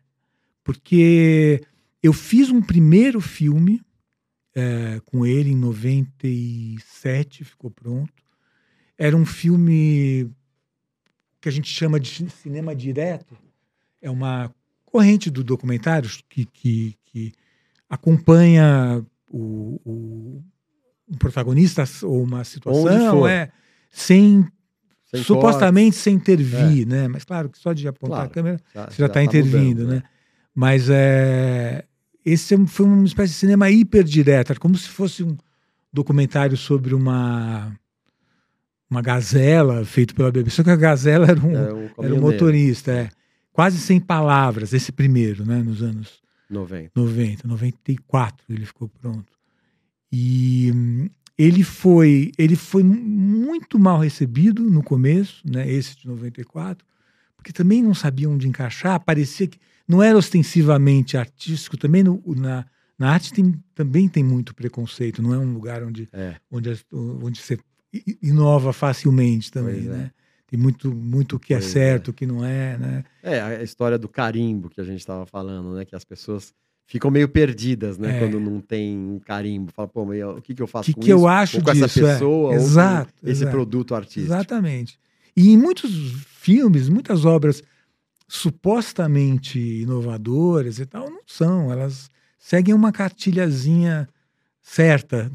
[0.64, 1.62] Porque
[2.02, 3.82] eu fiz um primeiro filme
[4.56, 8.14] é, com ele em 97, ficou pronto.
[8.98, 10.32] Era um filme
[11.42, 13.38] que a gente chama de ci- cinema direto.
[14.02, 14.54] É uma
[14.86, 17.34] corrente do documentário que, que, que
[17.90, 20.44] acompanha o, o,
[21.10, 23.30] um protagonista ou uma situação, for.
[23.30, 23.52] é,
[23.90, 24.46] sem,
[25.06, 27.08] Sem supostamente sem intervir, né?
[27.08, 28.30] Mas claro que só de apontar Claro.
[28.32, 30.04] a câmera corte, você já está intervindo, mudando, né?
[30.54, 31.86] Mas é,
[32.26, 35.36] esse é foi uma espécie de cinema hiper direto, como se fosse um
[35.92, 37.76] documentário sobre uma
[38.90, 40.58] uma gazela feito pela BBC.
[40.58, 43.10] Só que a gazela era um, É um era um motorista, é.
[43.54, 45.64] quase sem palavras, esse primeiro, né?
[45.64, 46.20] Nos anos
[46.52, 46.92] 90.
[46.96, 49.32] 90, 94 ele ficou pronto.
[50.12, 56.86] E hum, ele foi, ele foi muito mal recebido no começo, né, esse de 94,
[57.36, 62.66] porque também não sabiam onde encaixar, parecia que não era ostensivamente artístico, também no- na,
[63.00, 66.36] na arte tem, também tem muito preconceito, não é um lugar onde, É.
[66.52, 67.58] onde, onde você
[68.22, 70.12] inova facilmente também, Pois é.
[70.52, 71.72] Tem muito, muito que é Pois é.
[71.72, 73.04] certo, o que não é, né?
[73.24, 75.86] É, a história do carimbo que a gente estava falando, né?
[75.86, 76.54] Que as pessoas
[76.86, 78.18] ficam meio perdidas, né?
[78.18, 78.20] É.
[78.20, 79.72] quando não tem um carimbo.
[79.72, 81.28] Fala, pô, mas eu- o que, que eu faço Que com que eu isso?
[81.28, 82.14] acho ou com essa disso, é.
[82.14, 83.52] pessoa, com Exato, esse exato.
[83.52, 84.26] produto artístico.
[84.26, 85.00] Exatamente.
[85.38, 85.90] E em muitos
[86.42, 87.64] filmes, muitas obras
[88.28, 91.72] supostamente inovadoras e tal, não são.
[91.72, 94.10] Elas seguem uma cartilhazinha
[94.62, 95.32] certa,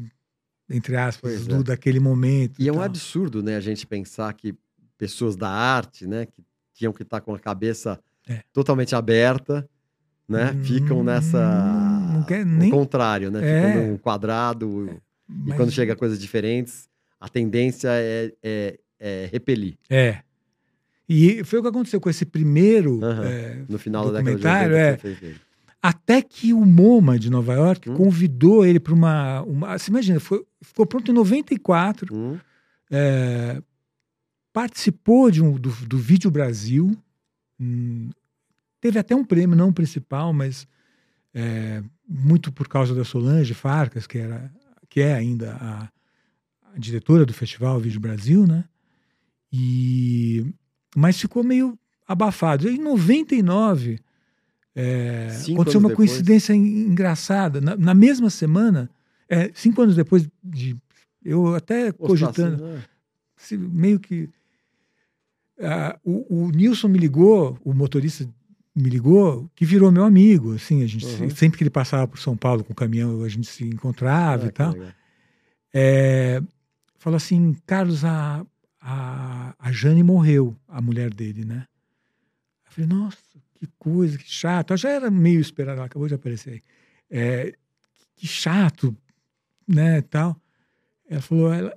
[0.69, 1.63] entre aspas, do, é.
[1.63, 2.61] daquele momento.
[2.61, 4.53] E é um absurdo, né, a gente pensar que
[4.97, 8.41] pessoas da arte, né, que tinham que estar com a cabeça É.
[8.53, 9.67] totalmente aberta,
[10.27, 11.39] né, Hum, ficam nessa.
[11.39, 13.39] não- não quer o nem- contrário, né?
[13.47, 13.67] É.
[13.71, 14.89] Ficam num quadrado.
[15.29, 19.75] E Mas- quando chega a coisas diferentes, a tendência é, é, é repelir.
[19.89, 20.19] É.
[21.09, 22.99] E foi o que aconteceu com esse primeiro.
[23.03, 23.23] Aham.
[23.25, 24.91] é, No final da década de 80, Documentário, é.
[24.91, 25.41] você fez ele.
[25.81, 27.95] Até que o MoMA de Nova York Hum.
[27.95, 29.77] convidou ele para uma, uma.
[29.77, 32.13] Você imagina, foi, ficou pronto em 94.
[32.13, 32.37] Hum,
[32.91, 33.61] é,
[34.57, 36.97] participou de um, do, do Vídeo Brasil,
[37.59, 38.09] hum,
[38.81, 40.67] teve até um prêmio, não o principal, mas
[41.31, 44.51] é, muito por causa da Solange Farcas, que, era,
[44.89, 45.83] que é ainda a,
[46.73, 48.65] a diretora do Festival Vídeo Brasil, né?
[49.53, 50.43] E,
[50.95, 52.67] mas ficou meio abafado.
[52.67, 53.99] Em 99,
[54.75, 56.09] é, aconteceu uma depois.
[56.09, 57.61] coincidência en- engraçada.
[57.61, 58.89] Na, na mesma semana,
[59.29, 60.75] é, cinco anos depois de.
[61.23, 62.83] Eu até cogitando né?
[63.35, 64.27] se- meio que.
[65.59, 68.27] Ah, o, o Nilson me ligou, o motorista
[68.75, 70.53] me ligou, que virou meu amigo.
[70.53, 71.29] Assim, a gente Uhum.
[71.31, 74.47] sempre que ele passava por São Paulo com o caminhão, a gente se encontrava Ah,
[74.47, 74.75] e tal.
[75.73, 76.41] É,
[76.97, 78.45] falou assim, Carlos, a,
[78.81, 81.65] a, a Jane morreu, a mulher dele, né?
[82.65, 83.17] Eu falei, nossa,
[83.55, 84.71] que coisa, que chato.
[84.73, 86.61] Eu já era meio esperado, ela acabou de aparecer.
[87.09, 87.53] É,
[88.15, 88.95] que chato,
[89.67, 90.39] né, tal.
[91.09, 91.75] Ela falou, ela,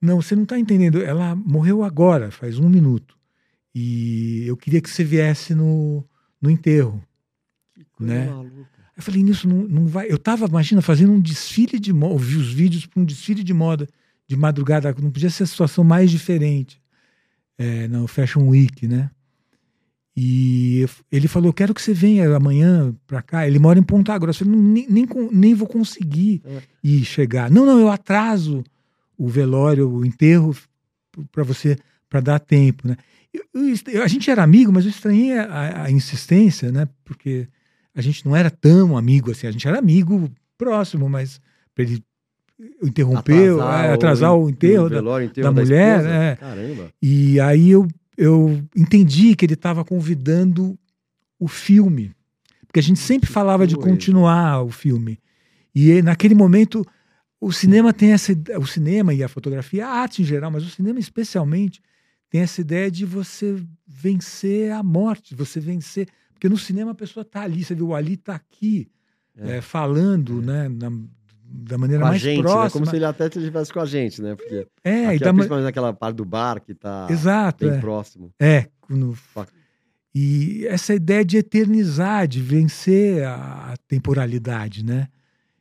[0.00, 3.15] não, você não está entendendo, ela morreu agora, faz um minuto.
[3.78, 6.02] E eu queria que você viesse no,
[6.40, 7.04] no enterro.
[7.74, 8.26] Que coisa Né?
[8.30, 8.66] maluca.
[8.96, 10.10] Eu falei, nisso não, não vai.
[10.10, 13.52] Eu tava, imagina, fazendo um desfile de moda, ouvi os vídeos para um desfile de
[13.52, 13.86] moda
[14.26, 16.80] de madrugada, não podia ser a situação mais diferente
[17.58, 19.10] é, no Fashion Week, né?
[20.16, 23.46] E ele falou, quero que você venha amanhã para cá.
[23.46, 24.42] Ele mora em Ponta Grossa.
[24.42, 26.62] Eu falei, "Não, nem, nem, nem vou conseguir É.
[26.82, 27.50] ir chegar.
[27.50, 28.64] Não, não, eu atraso
[29.18, 30.56] o velório, o enterro
[31.30, 31.76] para você,
[32.08, 32.96] para dar tempo, né?
[33.92, 36.88] Eu- a gente era amigo, mas eu estranhei a, a- insistência, né?
[37.04, 37.48] Porque
[37.94, 41.40] a gente não era tão amigo assim, a gente era amigo próximo, mas
[41.74, 42.02] para ele
[42.82, 46.14] interrompeu, atrasar, atrasar o, enterro da, velório, o enterro da mulher, esposa.
[46.14, 46.36] é.
[46.36, 46.90] Caramba.
[47.02, 50.78] e aí eu, eu entendi que ele estava convidando
[51.38, 52.12] o filme.
[52.66, 55.18] Porque a gente sempre Que falava de continuar o filme.
[55.74, 56.84] E naquele momento,
[57.40, 60.70] o cinema tem essa o cinema e a fotografia, a arte em geral, mas o
[60.70, 61.80] cinema especialmente
[62.28, 67.22] tem essa ideia de você vencer a morte, você vencer, porque no cinema a pessoa
[67.22, 68.90] está ali, você vê o Ali está aqui
[69.36, 69.56] É.
[69.56, 70.90] é, falando, né, na-
[71.48, 72.42] da maneira Com a mais gente, né?
[72.42, 72.70] próxima.
[72.80, 74.34] Como se ele até estivesse com a gente, né?
[74.34, 77.80] Porque É, aqui, e da principalmente naquela parte do bar que tá exato, bem é.
[77.80, 78.32] próximo.
[78.40, 79.16] É, no-
[80.14, 85.08] E essa ideia de eternizar, de vencer a, temporalidade, né?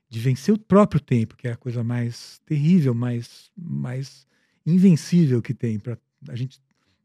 [0.10, 4.26] De vencer o próprio tempo, que é a coisa mais terrível, mais, mais
[4.66, 5.78] invencível que tem.
[5.78, 5.98] Pra,
[6.30, 6.60] a gente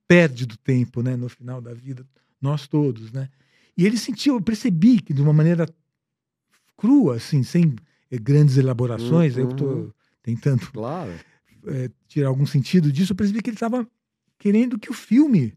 [0.06, 1.16] perde do tempo, né?
[1.16, 2.06] No final da vida,
[2.40, 3.28] nós todos, né?
[3.76, 5.66] E ele sentiu, eu percebi que de uma maneira
[6.76, 7.74] crua, assim, sem
[8.22, 9.50] grandes elaborações, eu Uhum.
[9.50, 11.12] estou tentando Claro.
[11.66, 13.86] é, tirar algum sentido disso, eu percebi que ele estava
[14.38, 15.54] querendo que o filme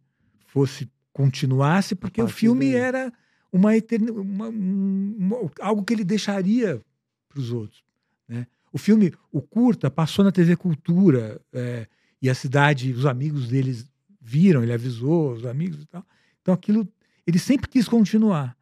[0.48, 2.76] fosse continuasse, porque o filme daí.
[2.76, 3.14] era
[3.52, 6.82] uma, eterni- uma- um- uma- algo que ele deixaria
[7.30, 7.84] para os outros.
[8.28, 8.46] Né?
[8.72, 11.88] O filme, o curta, passou na TV Cultura é,
[12.24, 13.86] e a cidade, os amigos deles
[14.20, 16.04] viram, ele avisou os amigos e tal.
[16.42, 16.88] Então aquilo,
[17.28, 18.58] ele sempre quis continuar.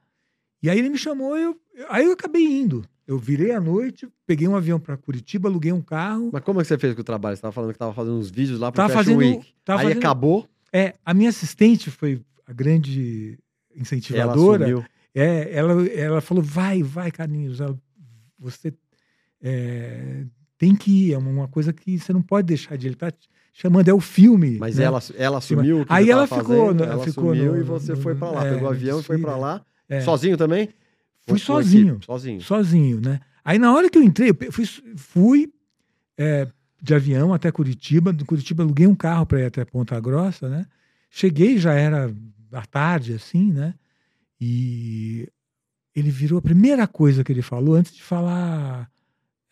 [0.63, 1.56] E aí ele me chamou, eu,
[1.89, 2.84] aí eu acabei indo.
[3.08, 6.30] Eu virei à noite, peguei um avião para Curitiba, aluguei um carro.
[6.34, 7.36] Mas como é que você fez com o trabalho?
[7.36, 9.54] Você estava falando que estava fazendo uns vídeos lá para Tava Fashion fazendo- Week.
[9.63, 13.38] tava Aí fazendo- acabou, É, a minha assistente foi a grande
[13.74, 14.63] ela incentivadora.
[14.65, 14.86] sumiu.
[15.13, 17.78] É, ela, ela falou: vai, vai, Carlinhos, ela-
[18.39, 18.74] você
[19.41, 20.24] é,
[20.58, 21.13] tem que ir.
[21.13, 22.88] É uma coisa que você não pode deixar de.
[22.88, 23.12] Ele tá
[23.54, 24.58] chamando, é o filme.
[24.58, 24.86] Mas né?
[24.86, 27.64] ela, ela assumiu o que Aí ela ficou, fazendo, né, ela ficou assumiu no- e
[27.64, 28.46] você foi para lá.
[28.46, 29.62] é, Pegou o avião e foi para lá.
[29.90, 30.02] É.
[30.02, 30.70] Sozinho também?
[31.28, 32.00] Fui sozinho.
[32.04, 32.42] Sozinho.
[32.42, 33.20] sozinho, né?
[33.44, 35.54] Aí na hora que eu entrei, eu fui, fui
[36.18, 36.48] é,
[36.82, 38.12] de avião até Curitiba.
[38.14, 40.66] De Curitiba aluguei um carro para ir até Ponta Grossa, né?
[41.10, 42.14] Cheguei, já era
[42.52, 43.74] à tarde, assim, né?
[44.40, 45.28] E
[45.96, 48.90] ele virou a primeira coisa que ele falou antes de falar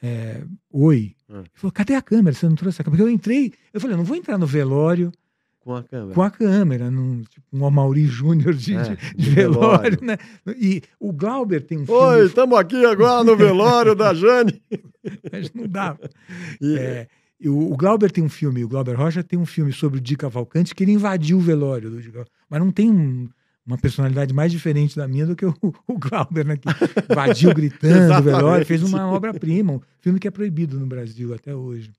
[0.02, 1.16] é, oi.
[1.30, 1.40] Hum.
[1.40, 2.36] Ele falou: cadê a câmera?
[2.36, 2.98] Você não trouxe a câmera?
[3.04, 5.12] Porque eu entrei, eu falei: não vou entrar no velório
[5.60, 6.14] Com a câmera.
[6.16, 9.98] com a câmera, num, tipo, um Amaury Júnior de, É, de- de velório.
[9.98, 10.18] velório, né?
[10.58, 12.02] E o Glauber tem um filme.
[12.02, 14.62] Oi, estamos aqui agora no velório da Jane.
[15.32, 15.98] Mas não dá.
[16.62, 17.08] E- É,
[17.48, 20.18] o, o Glauber tem um filme, o Glauber Rocha tem um filme sobre o Di
[20.18, 22.12] Cavalcante que ele invadiu o velório do Di.
[22.50, 23.30] Mas não tem um-
[23.70, 25.54] uma personalidade mais diferente da minha do que o,
[25.88, 26.58] o Glauber, né?
[26.58, 26.68] Que
[27.12, 31.92] invadiu gritando velório, fez uma obra-prima, um filme que é proibido no Brasil até hoje.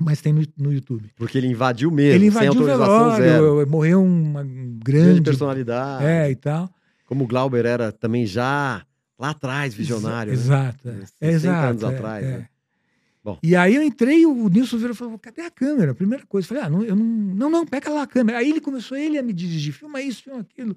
[0.00, 1.10] Mas tem no, no YouTube.
[1.16, 3.42] Porque ele invadiu mesmo, ele sem invadiu o autorização zero.
[3.44, 5.22] velório, morreu uma um Grande grande.
[5.22, 6.04] personalidade.
[6.04, 6.70] É, e tal.
[7.04, 8.82] Como o Glauber era também já
[9.18, 10.32] lá atrás, visionário.
[10.32, 10.38] Né?
[10.38, 10.88] Exato.
[10.88, 10.92] é.
[10.94, 11.66] 60 É, exato.
[11.70, 12.30] anos é, atrás, é.
[12.38, 12.46] né?
[13.32, 13.38] Bom.
[13.42, 15.94] E aí eu entrei, o Nilson virou e falou: cadê a câmera?
[15.94, 16.44] Primeira coisa.
[16.46, 18.38] Eu falei, ah, não, eu não, não, não, pega lá a câmera.
[18.38, 20.74] Aí ele começou ele a me dirigir, filma isso, filma aquilo.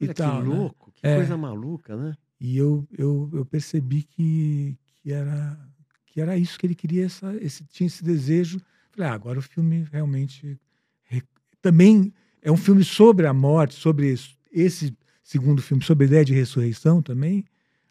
[0.00, 0.54] E Olha tal, que né?
[0.56, 1.16] louco, que É.
[1.16, 2.14] coisa maluca, né?
[2.40, 5.58] E eu, eu, eu percebi que, que, era,
[6.06, 8.58] que era isso que ele queria, essa, esse, tinha esse desejo.
[8.90, 10.58] Falei, ah, agora o filme realmente.
[11.04, 11.22] re-
[11.60, 14.14] Também é um filme sobre a morte, sobre
[14.50, 17.44] esse segundo filme, sobre a ideia de ressurreição também,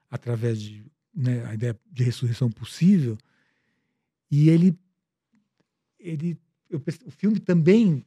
[0.10, 0.84] através de
[1.16, 3.16] né, a ideia de ressurreição possível.
[4.32, 4.78] E ele.
[6.00, 6.38] ele
[6.70, 8.06] eu o filme também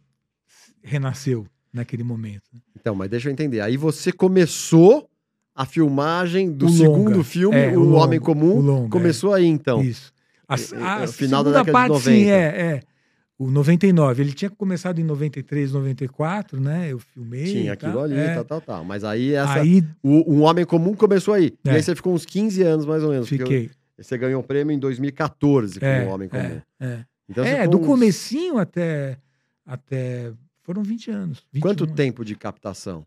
[0.82, 2.44] renasceu naquele momento.
[2.52, 2.60] né?
[2.78, 3.60] Então, mas deixa eu entender.
[3.60, 5.08] Aí você começou
[5.54, 8.56] a filmagem do segundo filme, É, O, o Homem longa, Comum.
[8.56, 9.82] o longa, começou aí, então.
[9.82, 10.12] Isso.
[10.48, 12.10] A, É, é, a é o final da década de parte, 90.
[12.10, 12.80] sim, é, é.
[13.38, 14.22] O 99.
[14.22, 16.92] Ele tinha começado em 93, 94, né?
[16.92, 17.44] Eu filmei.
[17.44, 18.34] Tinha e aquilo tal, ali, é.
[18.34, 18.84] tal, tal, tal.
[18.84, 21.52] Mas aí essa, Aí o, Um Homem Comum começou aí.
[21.64, 21.72] E É.
[21.72, 23.28] aí você ficou uns 15 anos, mais ou menos.
[23.28, 23.70] fiquei.
[23.98, 26.40] Você ganhou o prêmio em 2014 com É, o Homem Comum.
[26.42, 27.06] é, é.
[27.28, 29.18] Então, É, do uns- comecinho até,
[29.64, 30.32] até.
[30.62, 31.44] Foram 20 anos.
[31.52, 33.06] 21 Quanto tempo de captação?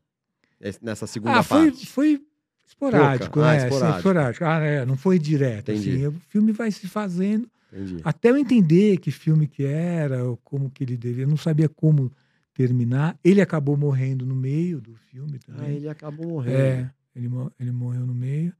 [0.81, 1.85] Nessa segunda Ah, foi, parte?
[1.85, 2.21] foi
[2.65, 3.39] esporádico.
[3.41, 3.51] Ah?
[3.51, 3.97] Assim, esporádico.
[3.97, 4.45] esporádico.
[4.45, 5.71] Ah, é, não foi direto.
[5.71, 7.97] Assim, o filme vai se fazendo Entendi.
[8.03, 11.23] até eu entender que filme que era, ou como que ele devia.
[11.25, 12.11] Eu não sabia como
[12.53, 13.17] terminar.
[13.23, 15.65] Ele acabou morrendo no meio do filme também.
[15.65, 16.57] Ah, ele acabou morrendo.
[16.57, 18.53] É, ele, ele morreu no meio.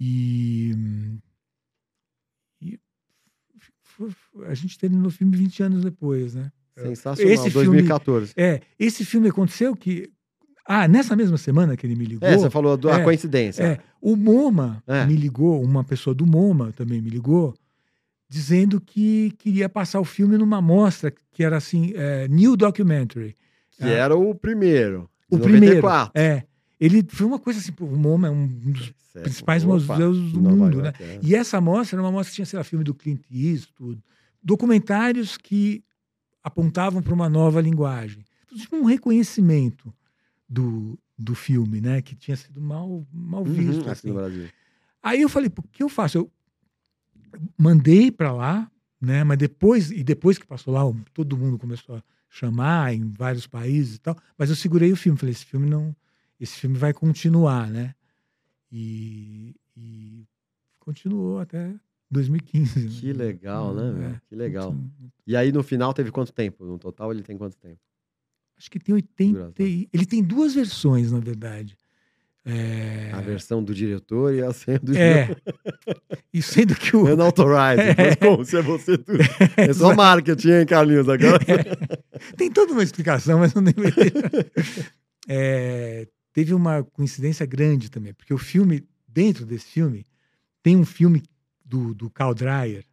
[0.00, 1.18] E, f-
[4.46, 6.50] a gente terminou o filme 20 anos depois, né?
[6.76, 7.32] Sensacional.
[7.34, 8.32] Esse filme- 2014.
[8.36, 10.10] É, esse filme aconteceu que.
[10.64, 12.28] Ah, nessa mesma semana que ele me ligou.
[12.28, 13.62] É, você falou da É, coincidência.
[13.62, 15.06] é, o MoMA É.
[15.06, 17.54] me ligou, uma pessoa do MoMA também me ligou,
[18.28, 23.34] dizendo que queria passar o filme numa mostra que era assim, é, New Documentary.
[23.78, 25.08] Que era o primeiro.
[25.30, 25.76] O primeiro.
[25.82, 26.12] 94.
[26.14, 26.42] É.
[26.80, 29.24] Ele foi uma coisa assim, o MoMA é um dos Certo.
[29.24, 31.18] principais Opa, museus do mundo, York, é.
[31.22, 34.00] E essa mostra era uma mostra que tinha, sei lá, filme do Clint Eastwood,
[34.42, 35.82] documentários que
[36.42, 38.24] apontavam para uma nova linguagem.
[38.54, 39.92] Tipo um reconhecimento
[40.48, 42.00] do, do filme, né?
[42.00, 43.80] Que tinha sido mal, mal Uhum, visto.
[43.80, 44.12] aqui assim.
[44.12, 44.48] Brasil.
[45.02, 46.18] Aí eu falei, o que eu faço?
[46.18, 46.32] Eu
[47.58, 49.24] mandei para lá, né?
[49.24, 53.96] Mas depois, e depois que passou lá, todo mundo começou a chamar em vários países
[53.96, 54.16] e tal.
[54.36, 55.94] Mas eu segurei o filme, falei, esse filme não,
[56.40, 57.94] esse filme vai continuar, né?
[58.70, 60.24] E, e
[60.78, 61.72] continuou até
[62.10, 62.80] 2015.
[62.80, 62.90] né?
[63.00, 64.22] Que legal, né, É, velho?
[64.28, 64.74] Que legal.
[65.26, 66.64] E aí, no final, teve quanto tempo?
[66.64, 67.78] No total, ele tem quanto tempo?
[68.58, 69.52] Acho que tem 80.
[69.62, 71.76] e- Ele tem duas versões, na verdade.
[72.44, 75.36] É, A versão do diretor e a senha do diretor.
[75.46, 76.22] é.
[76.32, 77.04] E sendo que o.
[77.12, 77.84] Unauthorized.
[77.98, 79.18] Mas como se é você tudo.
[79.56, 81.08] É só marketing, hein, Carlinhos?
[81.08, 81.38] Agora.
[82.36, 83.74] Tem toda uma explicação, mas não tem.
[85.28, 86.06] É,
[86.38, 90.06] teve uma coincidência grande também, porque o filme, dentro desse filme,
[90.62, 91.24] tem um filme
[91.64, 92.84] do, do Carl Dreyer,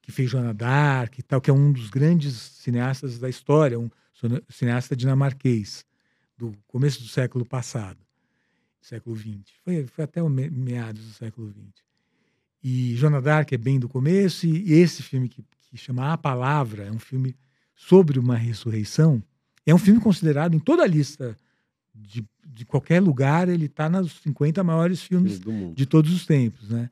[0.00, 3.90] que fez Joana Dark e tal, que é um dos grandes cineastas da história, um
[4.48, 5.84] cineasta dinamarquês,
[6.36, 7.98] do começo do século passado,
[8.80, 9.42] século XX.
[9.64, 11.82] Foi, foi até o me- meados do século XX.
[12.62, 16.16] E Joana Dark é bem do começo, e, e esse filme que, que chama A
[16.16, 17.34] Palavra, é um filme
[17.74, 19.20] sobre uma ressurreição,
[19.66, 21.36] é um filme considerado em toda a lista
[21.92, 25.40] de, de qualquer lugar, ele está nos 50 maiores filmes
[25.74, 26.90] de todos os tempos, né?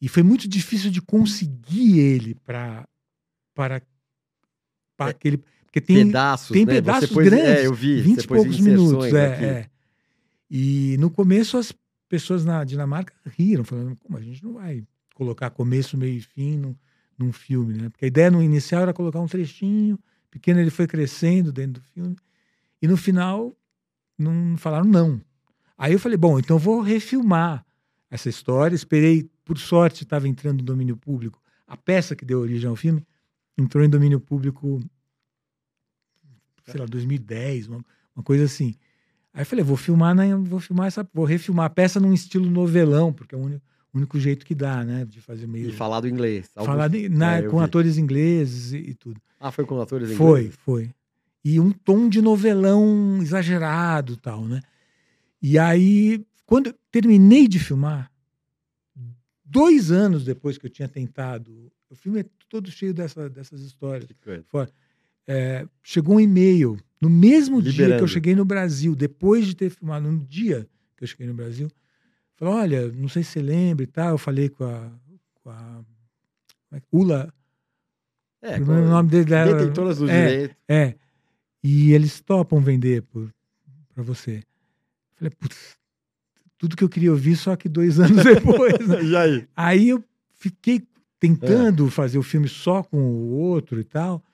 [0.00, 2.86] E foi muito difícil de conseguir ele para
[3.54, 3.82] para
[4.96, 6.74] para É, aquele porque tem pedaços, tem né?
[6.74, 8.00] pedaços pôs, grandes, É, eu vi.
[8.00, 9.70] 20 você e poucos minutos, é, é.
[10.50, 11.72] E no começo as
[12.08, 14.82] pessoas na Dinamarca riram, falando, como a gente não vai
[15.14, 16.74] colocar começo, meio e fim num,
[17.16, 17.88] num filme, né?
[17.88, 19.96] Porque a ideia no inicial era colocar um trechinho
[20.28, 22.16] pequeno, ele foi crescendo dentro do filme.
[22.82, 23.54] E no final
[24.20, 25.20] não falaram não.
[25.78, 27.64] Aí eu falei, bom, então eu vou refilmar
[28.10, 28.74] essa história.
[28.74, 31.40] Esperei, por sorte, estava entrando em domínio público.
[31.66, 33.06] A peça que deu origem ao filme
[33.56, 34.80] entrou em domínio público,
[36.66, 38.74] sei lá, 2010, uma, uma coisa assim.
[39.32, 42.50] Aí eu falei, vou filmar, na, vou filmar essa, vou refilmar a peça num estilo
[42.50, 45.72] novelão, porque é o único, o único jeito que dá, né, de fazer meio E
[45.72, 46.50] falado inglês.
[46.56, 47.64] Alguns- falar de- na- É, com vi.
[47.64, 49.20] atores ingleses e, e tudo.
[49.38, 50.58] Ah, foi com atores Foi, ingleses?
[50.64, 50.90] foi.
[51.44, 54.60] E um tom de novelão exagerado tal, né?
[55.40, 58.10] E aí, quando eu terminei de filmar,
[59.44, 64.10] dois anos depois que eu tinha tentado, o filme é todo cheio dessa, dessas histórias.
[64.50, 64.70] Coisa.
[65.26, 68.02] É, chegou um e-mail no mesmo dia que Liberando.
[68.04, 71.70] eu cheguei no Brasil, depois de ter filmado, no dia que eu cheguei no Brasil,
[72.34, 74.10] falou: olha, não sei se você lembra e tal.
[74.10, 74.90] Eu falei com a,
[75.42, 75.80] com a
[76.72, 77.32] é Ula,
[78.42, 80.56] É, o nome dele dela- Detentoras do é, direito.
[80.68, 80.94] é.
[81.62, 83.32] E eles topam vender por,
[83.94, 84.42] pra você.
[85.16, 85.76] Falei, putz,
[86.56, 88.86] tudo que eu queria ouvir, só que dois anos depois.
[88.86, 89.02] né?
[89.04, 89.48] E aí?
[89.56, 90.02] Aí eu
[90.34, 90.86] fiquei
[91.18, 91.90] tentando É.
[91.90, 94.24] fazer o filme só com o outro e tal,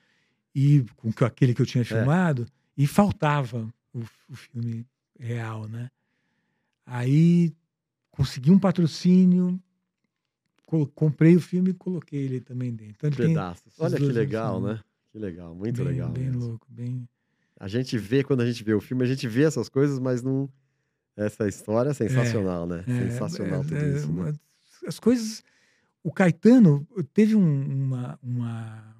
[0.55, 1.67] e com que- aquele que eu É.
[1.67, 2.45] tinha filmado,
[2.77, 4.85] e faltava o, o filme
[5.19, 5.89] real, né?
[6.85, 7.53] Aí
[8.11, 9.59] consegui um patrocínio,
[10.95, 13.07] comprei o filme e coloquei ele também dentro.
[13.07, 13.73] Então Pedaços.
[13.79, 14.79] Olha que legal, né?
[15.11, 16.09] Que legal, muito bem, legal.
[16.09, 16.39] bem mesmo.
[16.45, 17.07] louco, bem.
[17.59, 20.21] A gente vê, quando a gente vê o filme, a gente vê essas coisas, mas
[20.21, 20.49] não.
[21.15, 22.83] Essa história é sensacional, né?
[22.87, 24.11] É, sensacional é, tudo é, isso.
[24.11, 24.33] né?
[24.85, 25.43] As coisas.
[26.03, 28.95] O Caetano teve um- uma, uma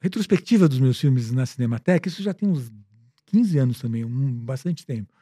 [0.00, 2.70] retrospectiva dos meus filmes na Cinemateca, isso já tem uns
[3.26, 5.12] 15 anos também, um, bastante tempo.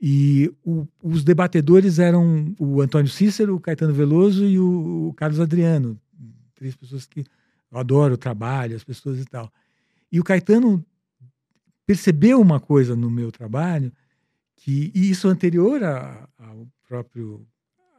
[0.00, 5.38] E o- os debatedores eram o Antônio Cícero, o Caetano Veloso e o, o Carlos
[5.40, 6.00] Adriano.
[6.54, 7.20] Três pessoas que
[7.70, 9.52] eu adoro o trabalho, as pessoas e tal.
[10.10, 10.84] E o Caetano
[11.94, 13.92] percebeu uma coisa no meu trabalho
[14.54, 17.44] que e isso anterior a- ao próprio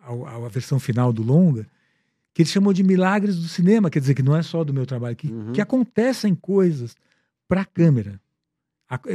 [0.01, 1.67] à versão final do longa
[2.34, 4.86] que ele chamou de milagres do cinema quer dizer que não é só do meu
[4.86, 5.51] trabalho que, Uhum.
[5.51, 6.95] que acontecem coisas
[7.49, 8.17] para a câmera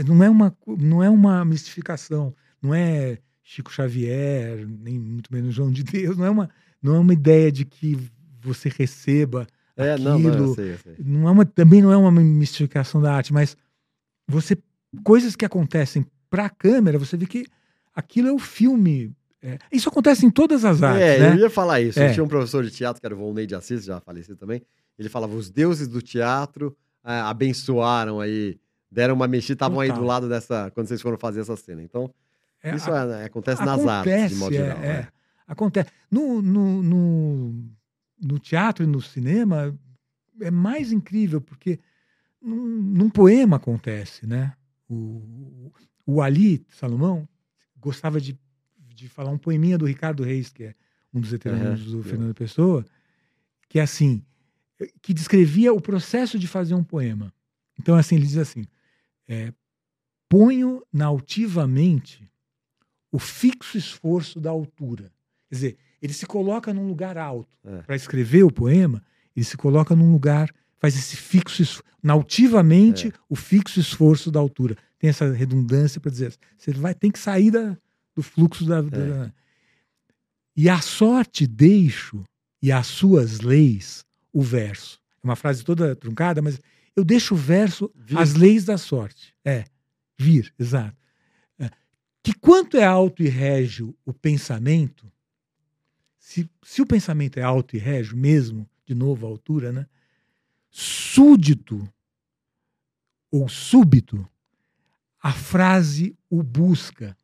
[0.06, 5.72] não é uma não é uma mistificação não é Chico Xavier nem muito menos João
[5.72, 6.50] de Deus não é uma
[6.82, 7.96] não é uma ideia de que
[8.42, 10.94] você receba É, não, não, eu aquilo sei, eu sei.
[10.98, 13.56] não é uma, também não é uma mistificação da arte, mas
[14.26, 14.56] você
[15.04, 17.46] coisas que acontecem para a câmera, você vê que
[17.94, 19.14] aquilo é o filme.
[19.42, 19.58] é.
[19.72, 21.32] isso acontece em todas as artes, É, né?
[21.34, 21.98] eu ia falar isso.
[22.00, 22.08] É.
[22.08, 24.62] Eu tinha um professor de teatro, que era o Volney de Assis, já falecido também.
[24.98, 28.58] Ele falava: os deuses do teatro ah, abençoaram aí,
[28.90, 30.70] deram uma mexida, estavam aí do lado dessa.
[30.72, 31.82] Quando vocês foram fazer essa cena.
[31.82, 32.12] Então,
[32.62, 34.78] É, isso a- é, né, acontece nas artes, de modo é, geral.
[34.78, 34.82] é.
[35.02, 35.08] né?
[35.46, 35.90] Acontece.
[36.10, 37.64] No, no, no,
[38.20, 39.72] no teatro e no cinema
[40.40, 41.78] é mais incrível, porque
[42.40, 44.54] num, num poema acontece, né?
[44.88, 45.72] O,
[46.04, 47.28] o Ali Salomão
[47.76, 48.38] gostava de,
[48.94, 50.74] de falar um poeminha do Ricardo Reis, que é
[51.12, 52.84] um dos veteranos Aham, do Fernando Pessoa,
[53.68, 54.24] que é assim,
[55.02, 57.32] que descrevia o processo de fazer um poema.
[57.78, 58.64] Então, assim, ele diz assim,
[59.28, 59.52] é,
[60.28, 62.28] ponho na altivamente
[63.10, 65.12] o fixo esforço da altura.
[65.48, 67.56] Quer dizer, ele se coloca num lugar alto.
[67.64, 67.82] É.
[67.82, 69.02] Para escrever o poema,
[69.34, 73.12] ele se coloca num lugar, faz esse fixo, es- nautivamente, É.
[73.28, 74.76] o fixo esforço da altura.
[74.98, 77.76] Tem essa redundância para dizer, você vai tem que sair da,
[78.14, 79.32] do fluxo da, da-
[80.56, 82.24] E a sorte deixo,
[82.62, 84.98] e as suas leis, o verso.
[85.22, 86.58] É uma frase toda truncada, mas
[86.94, 89.34] eu deixo o verso, Vi- as leis da sorte.
[89.44, 89.64] É.
[90.18, 90.96] Vir, exato.
[91.58, 91.68] É,
[92.22, 95.06] que quanto é alto e régio o pensamento,
[96.18, 99.86] se, se o pensamento é alto e régio mesmo, de novo a altura, né?
[100.78, 101.88] Súdito
[103.32, 104.28] ou súbito,
[105.22, 107.16] a frase o busca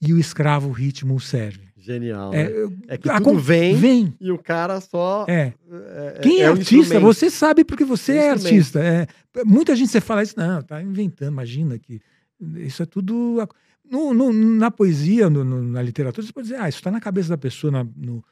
[0.00, 1.68] e o escravo ritmo serve.
[1.76, 2.32] Genial.
[2.32, 2.76] É, né?
[2.88, 5.26] é que tudo vem, vem, e o cara só.
[5.28, 5.52] É.
[5.70, 8.80] é Quem é, é artista, você sabe porque você é, é artista.
[8.82, 9.06] É,
[9.44, 12.00] muita gente você fala isso, não, tá inventando, imagina que.
[12.56, 13.46] Isso é tudo.
[13.84, 17.28] No, no, na poesia, no, na literatura, você pode dizer, ah, isso está na cabeça
[17.28, 18.24] da pessoa, na, no,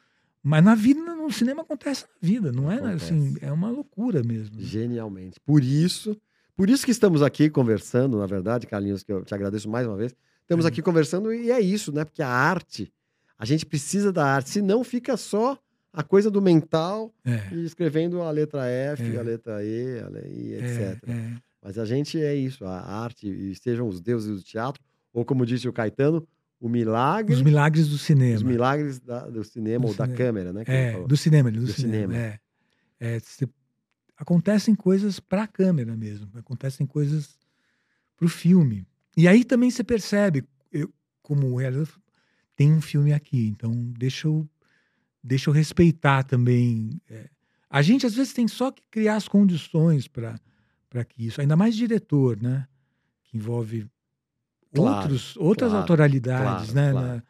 [0.42, 3.04] mas na vida, no cinema acontece na vida, não é acontece.
[3.04, 4.60] assim, é uma loucura mesmo.
[4.60, 5.38] Genialmente.
[5.40, 6.16] Por isso,
[6.56, 9.96] por isso que estamos aqui conversando, na verdade, Carlinhos, que eu te agradeço mais uma
[9.96, 10.14] vez.
[10.40, 12.04] Estamos aqui conversando e é isso, né?
[12.04, 12.92] Porque a arte
[13.42, 15.58] a gente precisa da arte, senão fica só
[15.92, 17.52] a coisa do mental é.
[17.52, 19.18] e escrevendo a letra F, é.
[19.18, 21.08] a letra E, a letra I, etc.
[21.08, 21.36] É, é.
[21.60, 24.80] Mas a gente é isso, a arte, e sejam os deuses do teatro,
[25.12, 26.24] ou como disse o Caetano,
[26.62, 27.34] o milagre.
[27.34, 28.36] Os milagres do cinema.
[28.36, 30.12] Os milagres da, do cinema do ou cinema.
[30.12, 30.62] da câmera, né?
[30.64, 32.14] É, do cinema, do, do cinema.
[32.14, 32.40] cinema.
[33.00, 33.18] É.
[33.18, 33.48] Se,
[34.16, 37.36] acontecem coisas para a câmera mesmo, acontecem coisas
[38.16, 38.86] para o filme.
[39.16, 40.88] E aí também você percebe, eu,
[41.20, 42.00] como realizador,
[42.54, 44.48] tem um filme aqui, então deixa eu,
[45.20, 47.00] deixa eu respeitar também.
[47.10, 47.28] É.
[47.68, 50.38] A gente às vezes tem só que criar as condições para
[51.08, 52.68] que isso, ainda mais diretor, né?
[53.24, 53.90] Que envolve
[54.74, 56.92] claro, outros, outras claro, autoralidades, né?
[56.92, 57.22] Na,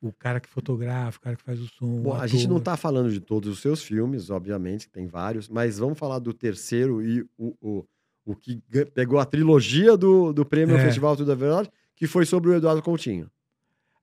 [0.00, 2.02] o cara que fotografa, o cara que faz o som.
[2.02, 5.78] Bom, a gente não está falando de todos os seus filmes, obviamente, tem vários, mas
[5.78, 7.84] vamos falar do terceiro e o, o,
[8.24, 8.62] o que
[8.94, 10.84] pegou a trilogia do, do prêmio é.
[10.84, 13.30] Festival Tudo é Verdade, que foi sobre o Eduardo Coutinho.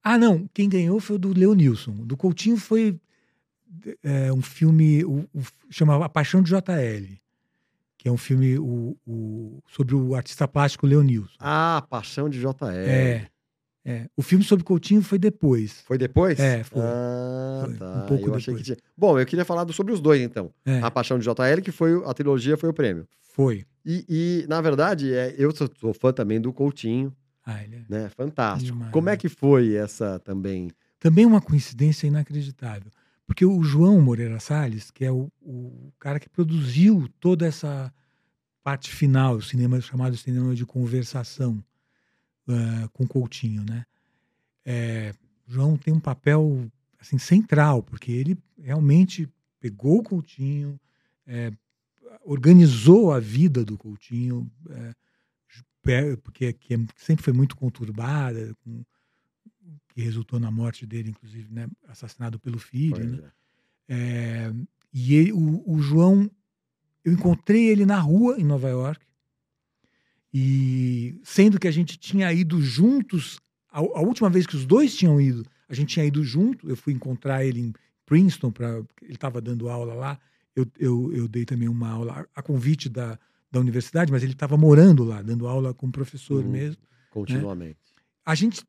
[0.03, 0.49] Ah, não.
[0.53, 1.91] Quem ganhou foi o do Leonilson.
[1.91, 2.99] Do Coutinho foi
[4.03, 7.17] é, um filme o, o, chamava A Paixão de JL,
[8.03, 11.37] que é um filme o, o, sobre o artista plástico Leonilson.
[11.39, 12.67] Ah, Paixão de JL.
[12.69, 13.27] É.
[13.85, 14.09] É.
[14.15, 15.79] O filme sobre Coutinho foi depois.
[15.87, 16.37] Foi depois?
[16.37, 16.81] É, foi.
[16.83, 17.73] Ah, foi.
[17.75, 17.85] tá.
[17.85, 18.61] Um pouco eu depois.
[18.61, 18.77] Tinha...
[18.97, 20.53] Bom, eu queria falar sobre os dois, então.
[20.65, 20.81] É.
[20.81, 23.07] A Paixão de JL, que foi a trilogia, foi o prêmio.
[23.21, 23.65] Foi.
[23.85, 27.15] E, e na verdade, é, eu sou, sou fã também do Coutinho.
[27.45, 28.09] Ah, ele é né?
[28.09, 28.73] Fantástico.
[28.73, 30.71] Demais, Como é que foi essa também?
[30.99, 32.91] Também uma coincidência inacreditável.
[33.25, 37.93] Porque o João Moreira Salles, que é o, o cara que produziu toda essa
[38.63, 41.63] parte final, o cinema chamado cinema de conversação
[42.47, 43.85] uh, com Coutinho, né?
[44.65, 45.13] É,
[45.47, 50.79] João tem um papel assim central, porque ele realmente pegou o Coutinho,
[51.27, 51.51] é,
[52.23, 58.83] organizou a vida do Coutinho, é, porque que sempre foi muito conturbada, com,
[59.93, 63.21] que resultou na morte dele, inclusive, né, assassinado pelo filho.
[63.21, 63.31] Né?
[63.87, 63.95] É.
[63.95, 64.53] É,
[64.93, 66.29] e ele, o, o, João,
[67.03, 69.05] eu encontrei ele na rua em Nova York,
[70.33, 73.39] e sendo que a gente tinha ido juntos,
[73.71, 76.75] a, a última vez que os dois tinham ido, a gente tinha ido junto, eu
[76.75, 77.73] fui encontrar ele em
[78.05, 80.19] Princeton, pra, ele estava dando aula lá,
[80.55, 83.19] eu, eu, eu dei também uma aula a convite da,
[83.51, 86.81] da universidade, mas ele estava morando lá, dando aula como professor uhum, mesmo.
[86.81, 86.87] Né?
[87.11, 87.69] Continuamente.
[87.69, 87.75] Né?
[88.25, 88.63] A gente,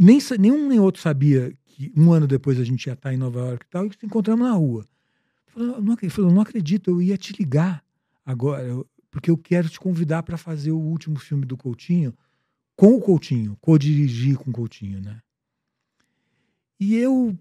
[0.00, 3.38] nem, nenhum nem outro sabia que um ano depois a gente ia estar em Nova
[3.40, 4.86] York e tal, e se encontramos na rua.
[5.54, 7.84] Ele falou, não acredito, eu ia te ligar
[8.24, 8.64] agora,
[9.10, 12.14] porque eu quero te convidar para fazer o último filme do Coutinho
[12.74, 15.20] com o Coutinho, co-dirigir com o Coutinho, né?
[16.78, 17.36] E eu,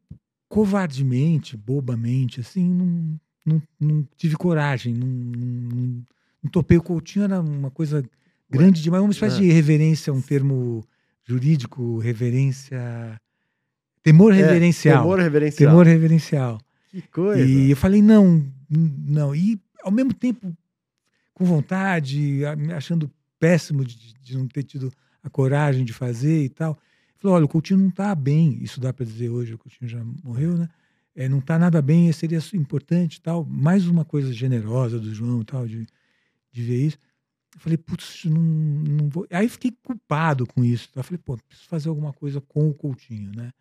[0.49, 6.05] covardemente, bobamente, assim, não, não, não tive coragem, não, não,
[6.43, 6.77] não topei.
[6.77, 8.03] O Coutinho era uma coisa
[8.49, 9.41] grande demais, uma espécie é.
[9.43, 10.83] de reverência, um termo
[11.29, 13.19] jurídico, reverência.
[14.01, 15.03] Temor é, reverencial.
[15.03, 15.69] Temor reverencial.
[15.69, 16.61] Temor reverencial.
[16.89, 17.45] Que coisa.
[17.45, 19.35] E eu falei, não, não.
[19.35, 20.55] E ao mesmo tempo,
[21.33, 22.41] com vontade,
[22.75, 24.91] achando péssimo de, de não ter tido
[25.23, 26.77] a coragem de fazer e tal.
[27.17, 30.01] Falou, olha, o Coutinho não está bem, isso dá para dizer hoje, o Coutinho já
[30.23, 30.69] morreu, né?
[31.15, 33.43] É, não está nada bem, seria importante tal.
[33.45, 35.85] Mais uma coisa generosa do João tal, de
[36.51, 36.97] de ver isso.
[37.59, 39.27] Eu falei, putz, não, não vou.
[39.29, 40.89] Aí fiquei culpado com isso.
[40.95, 43.51] Eu falei, pô, preciso fazer alguma coisa com o Coutinho, né?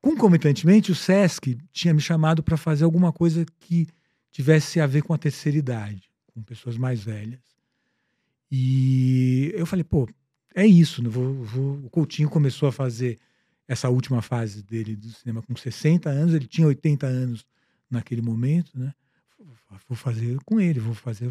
[0.00, 3.86] Concomitantemente, o SESC tinha me chamado para fazer alguma coisa que
[4.32, 7.40] tivesse a ver com a terceira idade, com pessoas mais velhas.
[8.50, 10.08] E eu falei, pô,
[10.52, 11.00] é isso.
[11.00, 11.08] Né?
[11.08, 11.76] Vou, vou...
[11.84, 13.20] O Coutinho começou a fazer
[13.68, 17.46] essa última fase dele do cinema com 60 anos, ele tinha 80 anos
[17.88, 18.92] naquele momento, né?
[19.88, 21.30] Vou fazer com ele, vou fazer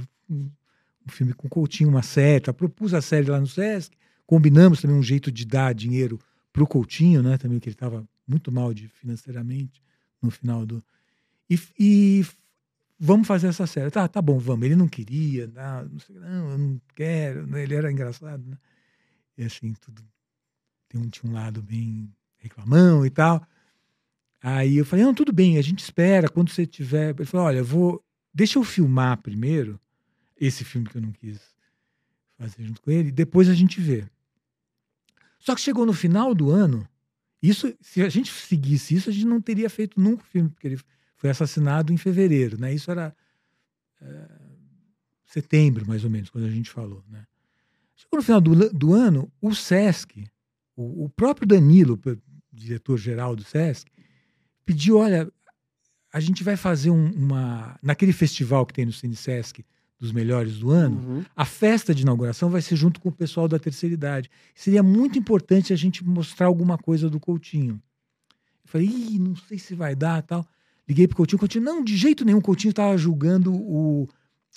[1.08, 2.02] um, filme com Coutinho, uma.
[2.44, 2.54] Tá?
[2.54, 3.96] Propus a série lá no Sesc,
[4.26, 6.20] combinamos também um jeito de dar dinheiro
[6.52, 7.38] para o Coutinho, né?
[7.38, 9.82] Também que ele estava muito mal de financeiramente
[10.22, 10.84] no final do.
[11.50, 12.26] E, e
[13.00, 13.92] vamos fazer essa série.
[13.92, 14.66] Tá, tá bom, vamos.
[14.66, 17.48] Ele não queria, não, não, sei, não eu não quero.
[17.48, 17.64] né?
[17.64, 18.58] Ele era engraçado, né?
[19.38, 20.04] E assim, tudo.
[20.88, 23.46] Tem um, tinha um lado bem reclamão e tal.
[24.42, 27.16] Aí eu falei, não, tudo bem, a gente espera quando você tiver.
[27.16, 28.04] Ele falou, olha, vou.
[28.34, 29.80] Deixa eu filmar primeiro
[30.40, 31.40] esse filme que eu não quis
[32.38, 34.06] fazer junto com ele, depois a gente vê.
[35.40, 36.88] Só que chegou no final do ano,
[37.42, 40.68] isso, se a gente seguisse isso, a gente não teria feito nunca o filme, porque
[40.68, 40.80] ele
[41.16, 42.74] foi assassinado em fevereiro, né?
[42.74, 43.16] Isso era
[44.02, 44.28] é,
[45.26, 47.26] setembro, mais ou menos, quando a gente falou, né?
[47.96, 50.28] Chegou no final do, do ano, o Sesc,
[50.76, 52.00] o, o próprio Danilo,
[52.52, 53.90] diretor-geral do Sesc,
[54.66, 55.32] pediu, olha,
[56.12, 57.80] a gente vai fazer um- uma...
[57.82, 59.66] Naquele festival que tem no Cine Sesc,
[60.00, 61.24] dos melhores do ano, Uhum.
[61.36, 64.30] a festa de inauguração vai ser junto com o pessoal da terceira idade.
[64.54, 67.82] Seria muito importante a gente mostrar alguma coisa do Coutinho.
[68.64, 70.46] Eu falei, Ih, não sei se vai dar tal.
[70.88, 72.40] Liguei pro Coutinho, Coutinho, não, de jeito nenhum.
[72.40, 74.08] O Coutinho estava julgando o,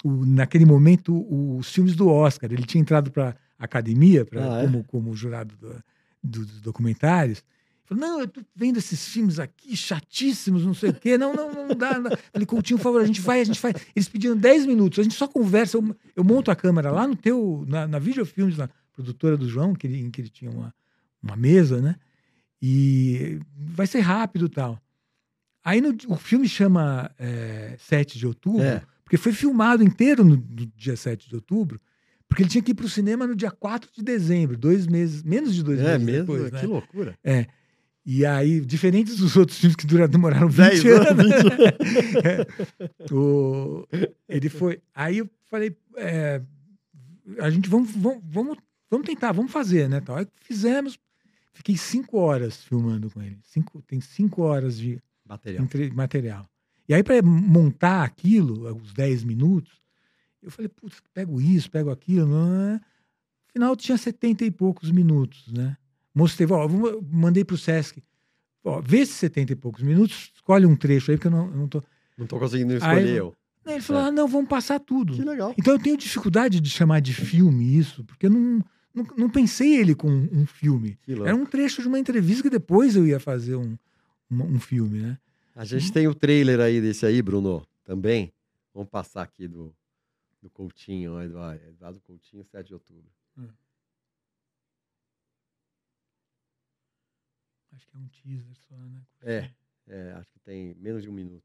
[0.05, 1.25] o- naquele momento
[1.57, 2.53] os filmes do Oscar.
[2.53, 4.65] Ele tinha entrado para academia pra, Ah, é?
[4.67, 5.83] como, como jurado do-
[6.23, 7.43] do- dos documentários.
[7.89, 11.17] Falei, não, eu tô vendo esses filmes aqui, chatíssimos, não sei o quê.
[11.17, 11.99] Não, não, não dá.
[11.99, 12.11] Não.
[12.33, 13.73] Falei, Coutinho, por favor, a gente vai, a gente vai.
[13.97, 15.77] Eles pediram 10 minutos, a gente só conversa.
[15.79, 19.75] Eu, eu monto a câmera lá no teu, na, na Videofilmes, na produtora do João,
[19.75, 20.75] que ele, em que ele tinha uma,
[21.23, 21.97] uma mesa, né?
[22.61, 24.79] E vai ser rápido e tal.
[25.65, 28.83] Aí no- o filme chama é, 7 de outubro, É.
[29.05, 31.81] porque foi filmado inteiro no, no dia 7 de outubro,
[32.29, 35.23] porque ele tinha que ir para o cinema no dia 4 de dezembro, dois meses,
[35.23, 36.27] menos de dois É meses mesmo?
[36.37, 36.51] depois.
[36.51, 36.63] que né?
[36.67, 37.19] loucura.
[38.11, 41.09] E aí, diferentes dos outros filmes que duraram, demoraram 20 Dez anos.
[41.11, 42.17] anos, 20
[43.11, 43.15] É.
[43.15, 43.87] O-
[44.27, 44.81] ele foi.
[44.95, 46.41] Aí eu falei, é,
[47.39, 48.57] a gente vamos, vamos, vamos,
[48.91, 50.01] vamos tentar, vamos fazer, né?
[50.01, 50.17] Tal.
[50.17, 50.99] Aí fizemos.
[51.53, 53.39] Fiquei cinco horas filmando com ele.
[53.43, 55.65] Cinco, tem cinco horas de Material.
[55.65, 56.49] entre- material.
[56.89, 59.83] E aí, para montar aquilo, os 10 minutos,
[60.43, 62.27] eu falei, putz, pego isso, pego aquilo.
[62.27, 62.81] Não é?
[63.51, 65.77] Afinal, tinha 70 e poucos minutos, né?
[66.19, 66.69] Mostrei, ó,
[67.13, 68.03] mandei pro Sesc.
[68.65, 71.57] Ó, vê esses 70 e poucos minutos, escolhe um trecho aí, porque eu não, eu
[71.57, 71.81] não tô.
[72.17, 73.37] Não tô conseguindo Aí escolher eu- eu.
[73.65, 75.15] Aí Ele falou: ah, não, vamos passar tudo.
[75.15, 75.55] Que legal.
[75.57, 79.77] Então eu tenho dificuldade de chamar de filme isso, porque eu não, não, não pensei
[79.77, 80.99] ele com um filme.
[81.07, 83.79] Era um trecho de uma entrevista que depois eu ia fazer um,
[84.29, 85.19] um, um filme, né?
[85.55, 88.33] A gente tem o trailer aí desse aí, Bruno, também.
[88.75, 89.73] Vamos passar aqui do,
[90.43, 93.05] do Coutinho, Eduardo, Eduardo Coutinho, 7 de outubro.
[97.79, 99.01] Acho que é um teaser só, né?
[99.23, 99.51] É,
[99.87, 101.45] é, acho que tem menos de um minuto.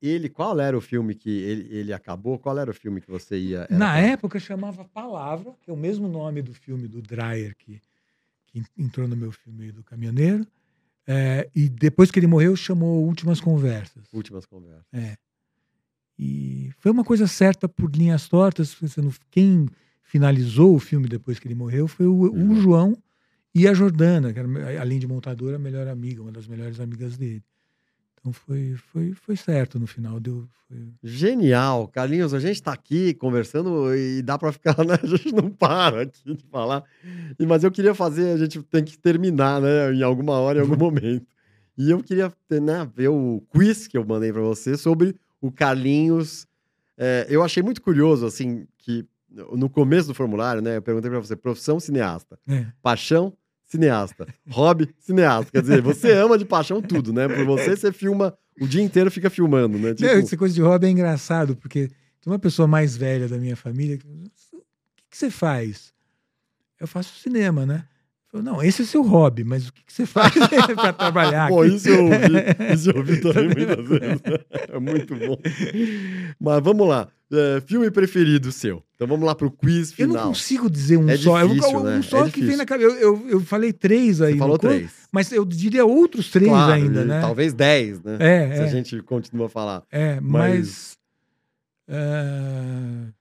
[0.00, 2.38] Ele, qual era o filme que ele, ele acabou?
[2.38, 3.66] Qual era o filme que você ia?
[3.70, 7.80] Na pra- época chamava Palavra, que é o mesmo nome do filme do Dreyer que,
[8.46, 10.46] que entrou no meu filme do Caminhoneiro.
[11.06, 14.04] É, e depois que ele morreu, chamou Últimas Conversas.
[14.12, 14.84] Últimas conversas.
[14.92, 15.16] É.
[16.18, 18.76] E foi uma coisa certa por linhas tortas.
[19.30, 19.66] Quem
[20.02, 22.94] finalizou o filme depois que ele morreu foi o, o João.
[23.58, 27.16] E a Jordana, que era, além de montadora, a melhor amiga, uma das melhores amigas
[27.16, 27.42] dele.
[28.20, 30.18] Então foi, foi, foi certo no final.
[30.20, 32.34] Deu, foi- Genial, Carlinhos.
[32.34, 34.98] A gente tá aqui conversando e dá pra ficar, né?
[35.02, 36.84] A gente não para aqui de falar.
[37.38, 39.92] E- Mas eu queria fazer, a gente tem que terminar, né?
[39.94, 41.26] Em alguma hora, em algum momento.
[41.76, 46.46] E eu queria né, ver o quiz que eu mandei pra você sobre o Carlinhos.
[46.96, 50.76] É, eu achei muito curioso, assim, que no começo do formulário, né?
[50.78, 52.66] Eu perguntei pra você: profissão cineasta, é.
[52.82, 53.32] paixão
[53.68, 55.52] cineasta, hobby cineasta.
[55.52, 57.28] Quer dizer, você ama de paixão tudo, né?
[57.28, 59.94] Por você, você filma o dia inteiro, fica filmando, né?
[59.98, 63.54] Não, essa coisa de hobby é engraçado, porque tem uma pessoa mais velha da minha
[63.54, 65.92] família que o que, você faz?
[66.78, 67.84] Eu faço cinema, né?
[68.32, 70.32] Eu não, esse é seu hobby, mas o que, você faz
[70.76, 71.48] para trabalhar?
[71.48, 72.16] Pô, aqui?" isso eu ouvi,
[72.74, 74.22] isso eu ouvi também muitas vezes.
[74.68, 75.38] É muito bom.
[76.38, 77.08] Mas vamos lá.
[77.30, 78.82] É, filme preferido seu.
[78.94, 80.28] Então vamos lá pro quiz Eu não final.
[80.28, 81.38] consigo dizer um É só.
[81.40, 82.02] Eu- difícil, um né?
[82.02, 82.96] só É que vem na cabeça.
[82.96, 84.32] Eu, eu, eu falei três aí.
[84.32, 84.90] Você falou corpo, três.
[85.12, 87.20] Mas eu diria outros três Claro, ainda, né?
[87.20, 88.16] Talvez dez, né?
[88.18, 89.82] É, Se a é, gente continua a falar.
[89.90, 90.98] é, mas- mas.
[91.88, 93.12] é,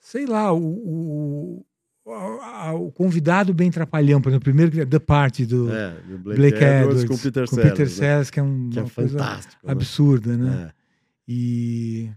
[0.00, 1.66] sei lá, o, o,
[2.04, 5.70] o, a- o convidado bem trapalhão, por exemplo, o primeiro que é The Party do
[5.70, 7.70] É, do Blake, Blake Edwards, Edwards, com Peter com Sellers.
[7.72, 7.92] Peter né?
[7.92, 9.40] Sellers, que é, um, Que uma coisa né?
[9.66, 10.68] absurda, né?
[10.68, 10.80] É.
[11.28, 12.10] E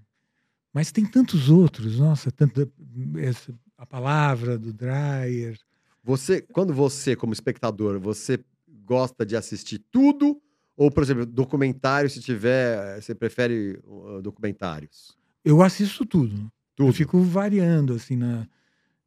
[0.73, 2.71] mas tem tantos outros, nossa, tanto
[3.19, 5.59] essa, a palavra do Dreyer.
[6.03, 8.43] Você, quando você, como espectador, você
[8.83, 10.41] gosta de assistir tudo?
[10.75, 15.15] Ou, por exemplo, documentário, se tiver, você prefere uh, documentários?
[15.45, 16.51] Eu assisto tudo.
[16.75, 16.89] Tudo.
[16.89, 18.47] Eu fico variando assim na,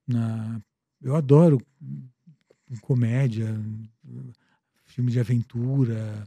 [0.07, 0.61] na
[1.03, 1.61] eu adoro
[2.81, 3.61] comédia,
[4.85, 6.25] filme de aventura,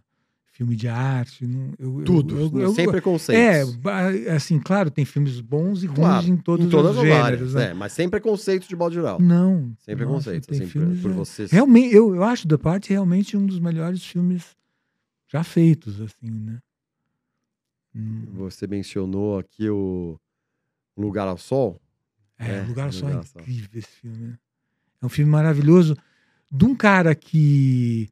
[0.59, 1.47] filme de arte.
[1.47, 2.37] Não, eu, Tudo.
[2.37, 3.75] eu- eu- sem É, preconceitos.
[3.77, 7.23] ba- assim, claro, tem filmes bons e ruins Claro, em todos em todas os gêneros.
[7.23, 7.53] áreas.
[7.53, 7.69] né?
[7.69, 9.21] É, mas sem preconceitos de modo geral.
[9.21, 9.73] Não.
[9.79, 9.95] Sem
[10.47, 11.45] tem Assim, por, filmes, por é, você.
[11.49, 14.57] Realmente, eu, eu acho The Party realmente um dos melhores filmes
[15.29, 16.59] já feitos, assim, né?
[17.95, 20.19] Hum, Você mencionou aqui o
[20.97, 21.81] Lugar ao Sol.
[22.37, 24.17] É, É, Lugar ao Sol é incrível esse filme.
[24.27, 24.37] né?
[25.01, 25.95] É um filme maravilhoso
[26.51, 28.09] de um cara que,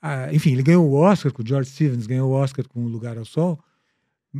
[0.00, 2.88] ah, enfim, ele ganhou o Oscar com o George Stevens, ganhou o Oscar com o
[2.88, 3.58] Lugar ao Sol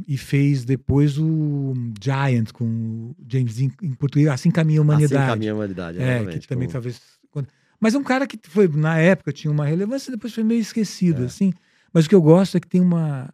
[0.06, 5.16] e fez depois o Giant com o James Dean em português, Assim Caminha a Humanidade.
[5.16, 5.98] Assim caminha a humanidade.
[6.00, 7.00] É, que também com- talvez.
[7.80, 10.60] Mas é um cara que foi, na época, tinha uma relevância e depois foi meio
[10.60, 11.26] esquecido, É.
[11.26, 11.52] assim.
[11.92, 13.32] Mas o que eu gosto é que tem uma.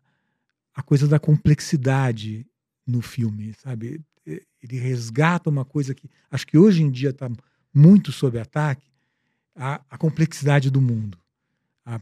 [0.75, 2.47] a coisa da complexidade
[2.87, 4.01] no filme, sabe?
[4.27, 7.31] Ele resgata uma coisa que acho que hoje em dia está
[7.73, 8.87] muito sob ataque
[9.57, 11.19] a, a complexidade do mundo.
[11.85, 12.01] A-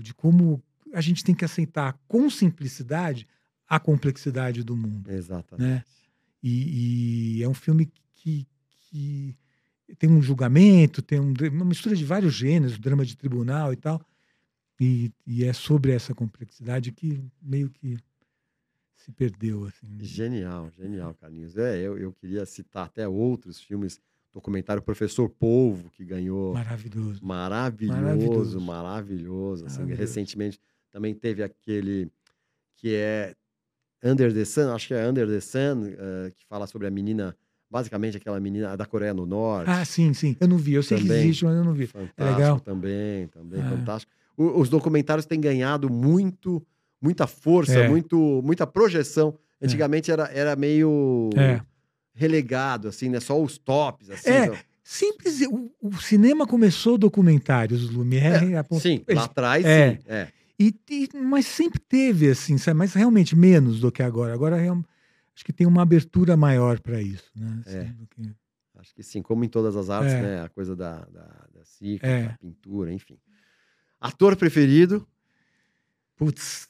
[0.00, 0.62] de como
[0.92, 3.26] a gente tem que aceitar com simplicidade
[3.68, 5.68] a complexidade do mundo Exatamente.
[5.68, 5.84] né?
[6.42, 9.36] E, e é um filme que, que
[9.98, 14.04] tem um julgamento, tem um, uma mistura de vários gêneros, drama de tribunal e tal.
[14.80, 17.98] E, e é sobre essa complexidade que meio que
[18.96, 19.64] se perdeu.
[19.66, 19.98] Assim.
[20.00, 21.56] Genial, genial, Carlinhos.
[21.56, 24.00] É, eu, eu queria citar até outros filmes.
[24.32, 26.54] Documentário Professor Polvo, que ganhou.
[26.54, 27.18] Maravilhoso.
[27.24, 28.60] Maravilhoso, Maravilhoso.
[28.60, 29.66] maravilhoso.
[29.66, 30.00] assim, Maravilhoso.
[30.00, 30.60] recentemente
[30.90, 32.10] também teve aquele
[32.76, 33.34] que é
[34.04, 37.36] Under the Sun, acho que é Under the Sun, eh, que fala sobre a menina,
[37.70, 39.68] basicamente aquela menina da Coreia do Norte.
[39.70, 40.36] Ah, sim, sim.
[40.40, 40.74] Eu não vi.
[40.74, 41.20] Eu sei que Também.
[41.24, 41.86] existe, mas eu não vi.
[41.86, 42.60] fantástico legal.
[42.60, 43.68] também, também Ah.
[43.70, 44.12] fantástico.
[44.36, 46.64] O- os documentários têm ganhado muito,
[47.02, 47.88] muita força, É.
[47.88, 49.36] muito, muita projeção.
[49.62, 51.60] Antigamente era, era meio É.
[52.20, 53.18] relegado, assim, né?
[53.18, 54.28] Só os tops, assim.
[54.30, 55.40] É, só- Simples.
[55.42, 58.56] O, o cinema começou documentários, Lumière.
[58.56, 59.92] apont- Sim, eles lá atrás, é.
[59.92, 59.98] sim.
[60.06, 60.28] É.
[60.58, 62.76] E, e- mas sempre teve, assim, sabe?
[62.76, 64.34] mas realmente menos do que agora.
[64.34, 64.84] Agora real-
[65.34, 67.30] acho que tem uma abertura maior para isso.
[67.36, 67.62] Né?
[67.66, 67.94] Assim, É.
[68.10, 68.34] que-
[68.76, 70.22] Acho que sim, como em todas as artes, É.
[70.22, 70.42] né?
[70.42, 72.22] A coisa da, da, da cíclica, É.
[72.28, 73.18] da pintura, enfim.
[74.00, 75.06] Ator preferido?
[76.16, 76.66] Putz,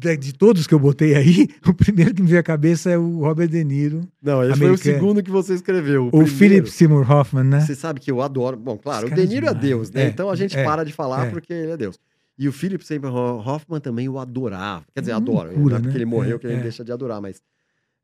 [0.00, 2.98] de, de todos que eu botei aí, o primeiro que me veio à cabeça é
[2.98, 4.00] o Robert De Niro.
[4.22, 4.94] Não, esse foi o Americano.
[4.94, 6.08] segundo que você escreveu.
[6.12, 7.60] O O Philip Seymour Hoffman, né?
[7.60, 8.56] Você sabe que eu adoro.
[8.56, 9.66] Bom, claro, Esse o De é Niro é demais.
[9.66, 10.04] Deus, né?
[10.04, 11.30] É, então a gente é, para de falar é.
[11.30, 11.98] porque ele é Deus.
[12.38, 14.84] E o Philip Seymour Hoffman também o adorava.
[14.92, 15.48] Quer dizer, Uma adora.
[15.50, 15.96] loucura, não é porque né?
[15.98, 16.62] ele morreu É, que ele é.
[16.62, 17.40] deixa de adorar, mas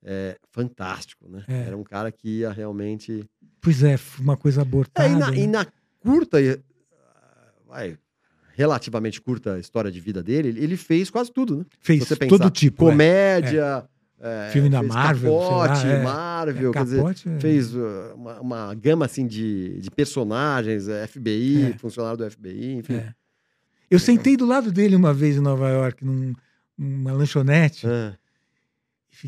[0.04, 1.44] é fantástico, né?
[1.48, 3.24] Era um cara que ia realmente.
[3.60, 5.08] Pois é, uma coisa abortada.
[5.08, 5.58] E, na, e né?
[5.58, 5.66] na
[6.00, 7.98] curta, e, ah, vai,
[8.62, 11.64] relativamente curta história de vida dele, ele- fez quase tudo, né?
[11.80, 12.86] Fez pensar, todo tipo.
[12.86, 12.90] é.
[12.90, 13.84] Comédia,
[14.20, 16.02] é, Filme da Marvel, sei lá, Capote, é.
[16.02, 17.40] Marvel, É, quer dizer, Capote, é.
[17.40, 21.78] fez uh, uma, uma gama assim de, de personagens, é, FBI, É.
[21.78, 22.94] funcionário do FBI, enfim.
[22.94, 23.12] É.
[23.90, 26.32] Eu sentei do lado dele uma vez em Nova York, num-
[26.78, 27.90] numa lanchonete, e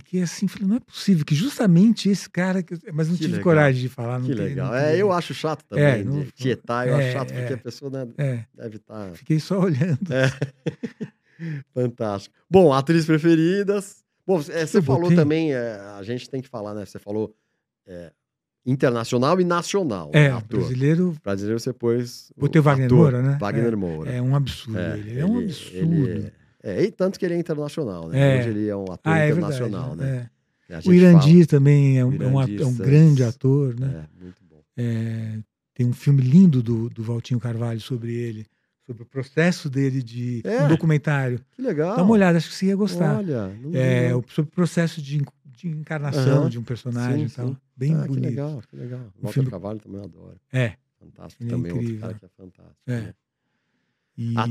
[0.00, 2.62] fiquei assim, falei, não é possível que justamente esse cara.
[2.62, 3.44] que Mas não Que tive legal.
[3.44, 4.18] coragem de falar.
[4.18, 4.68] Não que tem- legal.
[4.72, 7.32] não É, tem- eu acho chato também, É, não- de tietar, eu é, acho chato
[7.32, 7.56] porque é.
[7.56, 9.98] a pessoa né, É, deve estar fiquei só olhando.
[11.74, 12.34] fantástico.
[12.50, 14.02] Bom, atrizes preferidas.
[14.26, 16.84] Bom, é, você Eu falou botei- também, é, a gente tem que falar, né?
[16.84, 17.34] Você falou
[17.86, 18.10] é,
[18.64, 20.10] internacional e nacional.
[20.14, 20.60] É, ator.
[20.60, 22.32] brasileiro Brasileiro você pôs.
[22.36, 23.36] Botei o Wagner ator, Moura, né?
[23.40, 24.10] Wagner Moura.
[24.10, 24.78] é um absurdo.
[24.78, 25.20] É, ele.
[25.20, 26.08] é um ele- absurdo.
[26.08, 26.32] ele
[26.64, 28.36] é, e tanto que ele é internacional, né?
[28.36, 28.40] É.
[28.40, 30.10] Hoje ele é um ator ah, é internacional, verdade.
[30.12, 30.30] né?
[30.70, 30.88] é.
[30.88, 34.08] O Irandir também é um, O é um ator- é um grande ator, fala- né?
[34.18, 34.62] É, muito bom.
[34.76, 35.38] É,
[35.74, 38.46] tem um filme lindo do, do Valtinho Carvalho sobre ele,
[38.86, 40.62] sobre o processo dele de É.
[40.64, 41.38] um documentário.
[41.52, 41.96] Que legal.
[41.96, 43.18] Dá uma olhada, acho que você ia gostar.
[43.18, 46.48] Olha, É, o- sobre o processo de, de encarnação Aham.
[46.50, 47.48] de um personagem Sim, e tal.
[47.48, 47.56] sim.
[47.76, 48.24] Bem ah, que bonito.
[48.24, 49.00] legal, que legal.
[49.20, 50.36] Walter filme- Carvalho também eu adoro.
[50.52, 50.74] É.
[50.98, 51.42] Fantástico.
[51.42, 52.00] Ele é também outro incrível.
[52.08, 52.76] cara que é fantástico.
[52.86, 53.00] É.
[53.00, 53.14] né?
[54.16, 54.34] E.
[54.36, 54.46] Ah.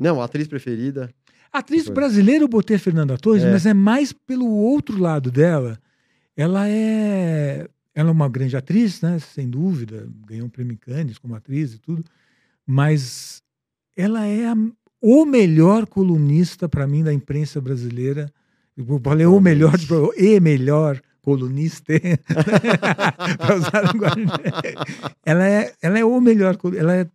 [0.00, 1.10] Não, atriz preferida.
[1.52, 3.50] Atriz brasileira eu botei a Fernanda Torres, É.
[3.50, 5.78] mas é mais pelo outro lado dela.
[6.36, 7.66] Ela é.
[7.94, 9.18] Ela é uma grande atriz, né?
[9.18, 10.06] Sem dúvida.
[10.26, 12.04] Ganhou um prêmio em Cannes como atriz e tudo.
[12.66, 13.42] Mas
[13.96, 14.56] ela é a-
[15.00, 18.30] o melhor colunista, para mim, da imprensa brasileira.
[18.76, 21.92] Eu falei o melhor, tipo, e melhor colunista.
[23.38, 24.26] Pra usar linguagem.
[25.24, 26.56] ela, é, ela é o melhor.
[26.76, 27.06] Ela é,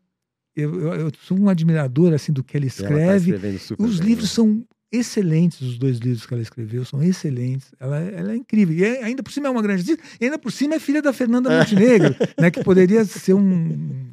[0.55, 3.31] eu, eu- eu sou um admirador assim, do que ela Ela tá escreve.
[3.31, 4.35] escrevendo super Os bem, livros né?
[4.35, 7.73] são excelentes, os dois livros que ela escreveu são excelentes.
[7.79, 8.75] Ela, ela é incrível.
[8.75, 11.01] E é- ainda por cima é uma grande atriz, e ainda por cima é filha
[11.01, 14.05] da Fernanda Montenegro, né, que poderia ser um,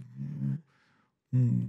[1.33, 1.69] um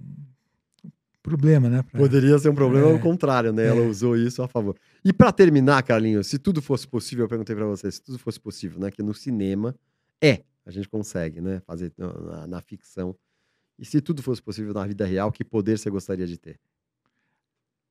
[1.22, 1.84] problema, né?
[1.84, 2.92] pra- Poderia ser um problema É.
[2.94, 3.68] ao contrário, né?
[3.68, 3.88] Ela É.
[3.88, 4.76] usou isso a favor.
[5.04, 8.40] E pra terminar, Carlinhos, se tudo fosse possível, eu perguntei pra você, se tudo fosse
[8.40, 8.90] possível, né?
[8.92, 9.76] Que no cinema
[10.22, 11.62] é, a gente consegue, né?
[11.66, 13.16] Fazer na- na ficção.
[13.82, 16.60] E se tudo fosse possível na vida real, que poder você gostaria de ter?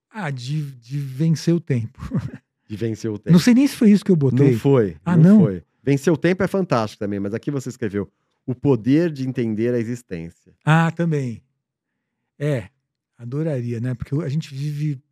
[0.08, 2.00] Ah, de, de vencer o tempo.
[2.68, 3.32] De vencer o tempo.
[3.32, 4.52] Não sei nem se foi isso que eu botei.
[4.52, 4.96] Não foi.
[5.04, 5.44] Ah, não, não?
[5.46, 5.64] foi.
[5.82, 8.08] Vencer o tempo é fantástico também, mas aqui você escreveu
[8.46, 10.54] o poder de entender a existência.
[10.64, 11.42] Ah, também.
[12.38, 12.68] É,
[13.18, 13.92] adoraria, né?
[13.94, 15.02] Porque a gente vive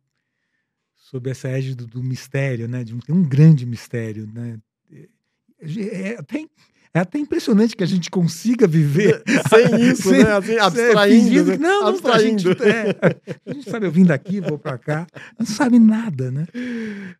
[0.95, 2.85] sob essa égide do, do mistério, né?
[2.85, 4.57] De um, tem um grande mistério, né?
[4.89, 6.45] É, é até,
[6.93, 10.31] é até impressionante que a gente consiga viver Sem isso, Sem- né?
[10.33, 11.23] Assim, É, abstraindo.
[11.23, 11.57] fingindo né?
[11.57, 12.39] Não, não, a abstraindo.
[12.49, 12.95] gente, é,
[13.45, 15.05] a gente sabe, eu vim daqui, vou pra cá,
[15.37, 16.45] não sabe nada, né?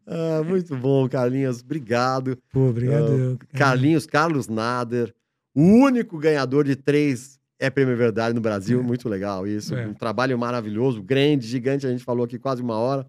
[0.07, 1.61] Ah, muito bom, Carlinhos.
[1.61, 2.37] Obrigado.
[2.51, 3.11] Pô, obrigado.
[3.11, 3.39] Eu.
[3.53, 5.13] Carlinhos, Carlos Nader,
[5.53, 8.79] o único ganhador de três é Prêmio Verdade no Brasil.
[8.79, 8.83] É.
[8.83, 9.75] Muito legal isso.
[9.75, 9.85] É.
[9.85, 11.85] Um trabalho maravilhoso, grande, gigante.
[11.85, 13.05] A gente falou aqui quase uma hora.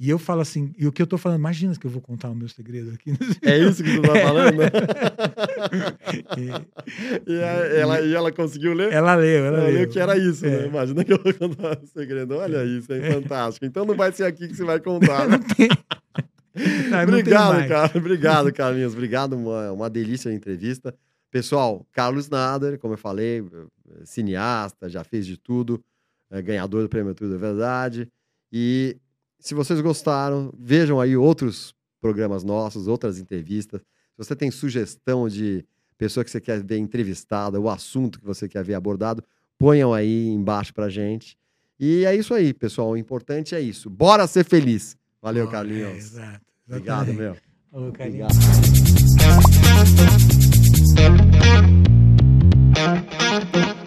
[0.00, 2.30] E eu falo assim, e o que eu tô falando, imagina que eu vou contar
[2.30, 3.12] o meu segredo aqui.
[3.42, 4.56] É isso que você tá falando?
[4.56, 4.70] né?
[7.26, 8.92] E e, a- ela, e ela conseguiu ler?
[8.92, 9.74] ela leu, ela Ela leu.
[9.80, 10.62] leu que era isso, É.
[10.62, 10.66] né?
[10.68, 12.36] Imagina que eu vou contar um segredo.
[12.36, 13.66] Olha isso, é fantástico.
[13.66, 15.38] Então não vai ser aqui que você vai contar, né?
[15.38, 15.68] Não tem.
[16.90, 17.68] Não, não Obrigado, mais.
[17.68, 17.92] cara.
[17.98, 18.92] Obrigado, Carlinhos.
[18.92, 20.92] Obrigado, uma, uma delícia a entrevista.
[21.30, 25.80] Pessoal, Carlos Nader, como eu falei, eh, cineasta, já fez de tudo,
[26.30, 28.08] é ganhador do Prêmio Tudo é Verdade.
[28.52, 28.96] E
[29.38, 33.80] se vocês gostaram, vejam aí outros programas nossos, outras entrevistas.
[33.80, 35.64] Se você tem sugestão de
[35.96, 39.22] pessoa que você quer ver entrevistada, o assunto que você quer ver abordado,
[39.58, 41.36] ponham aí embaixo pra gente.
[41.78, 42.90] E é isso aí, pessoal.
[42.90, 43.88] O importante é isso.
[43.88, 44.96] Bora ser feliz.
[45.22, 45.90] Valeu, Carlinhos.
[45.90, 46.40] é, exato.
[46.66, 47.36] Obrigado, meu.
[47.70, 48.32] Falou, Carlinhos.
[52.74, 53.74] Obrigado.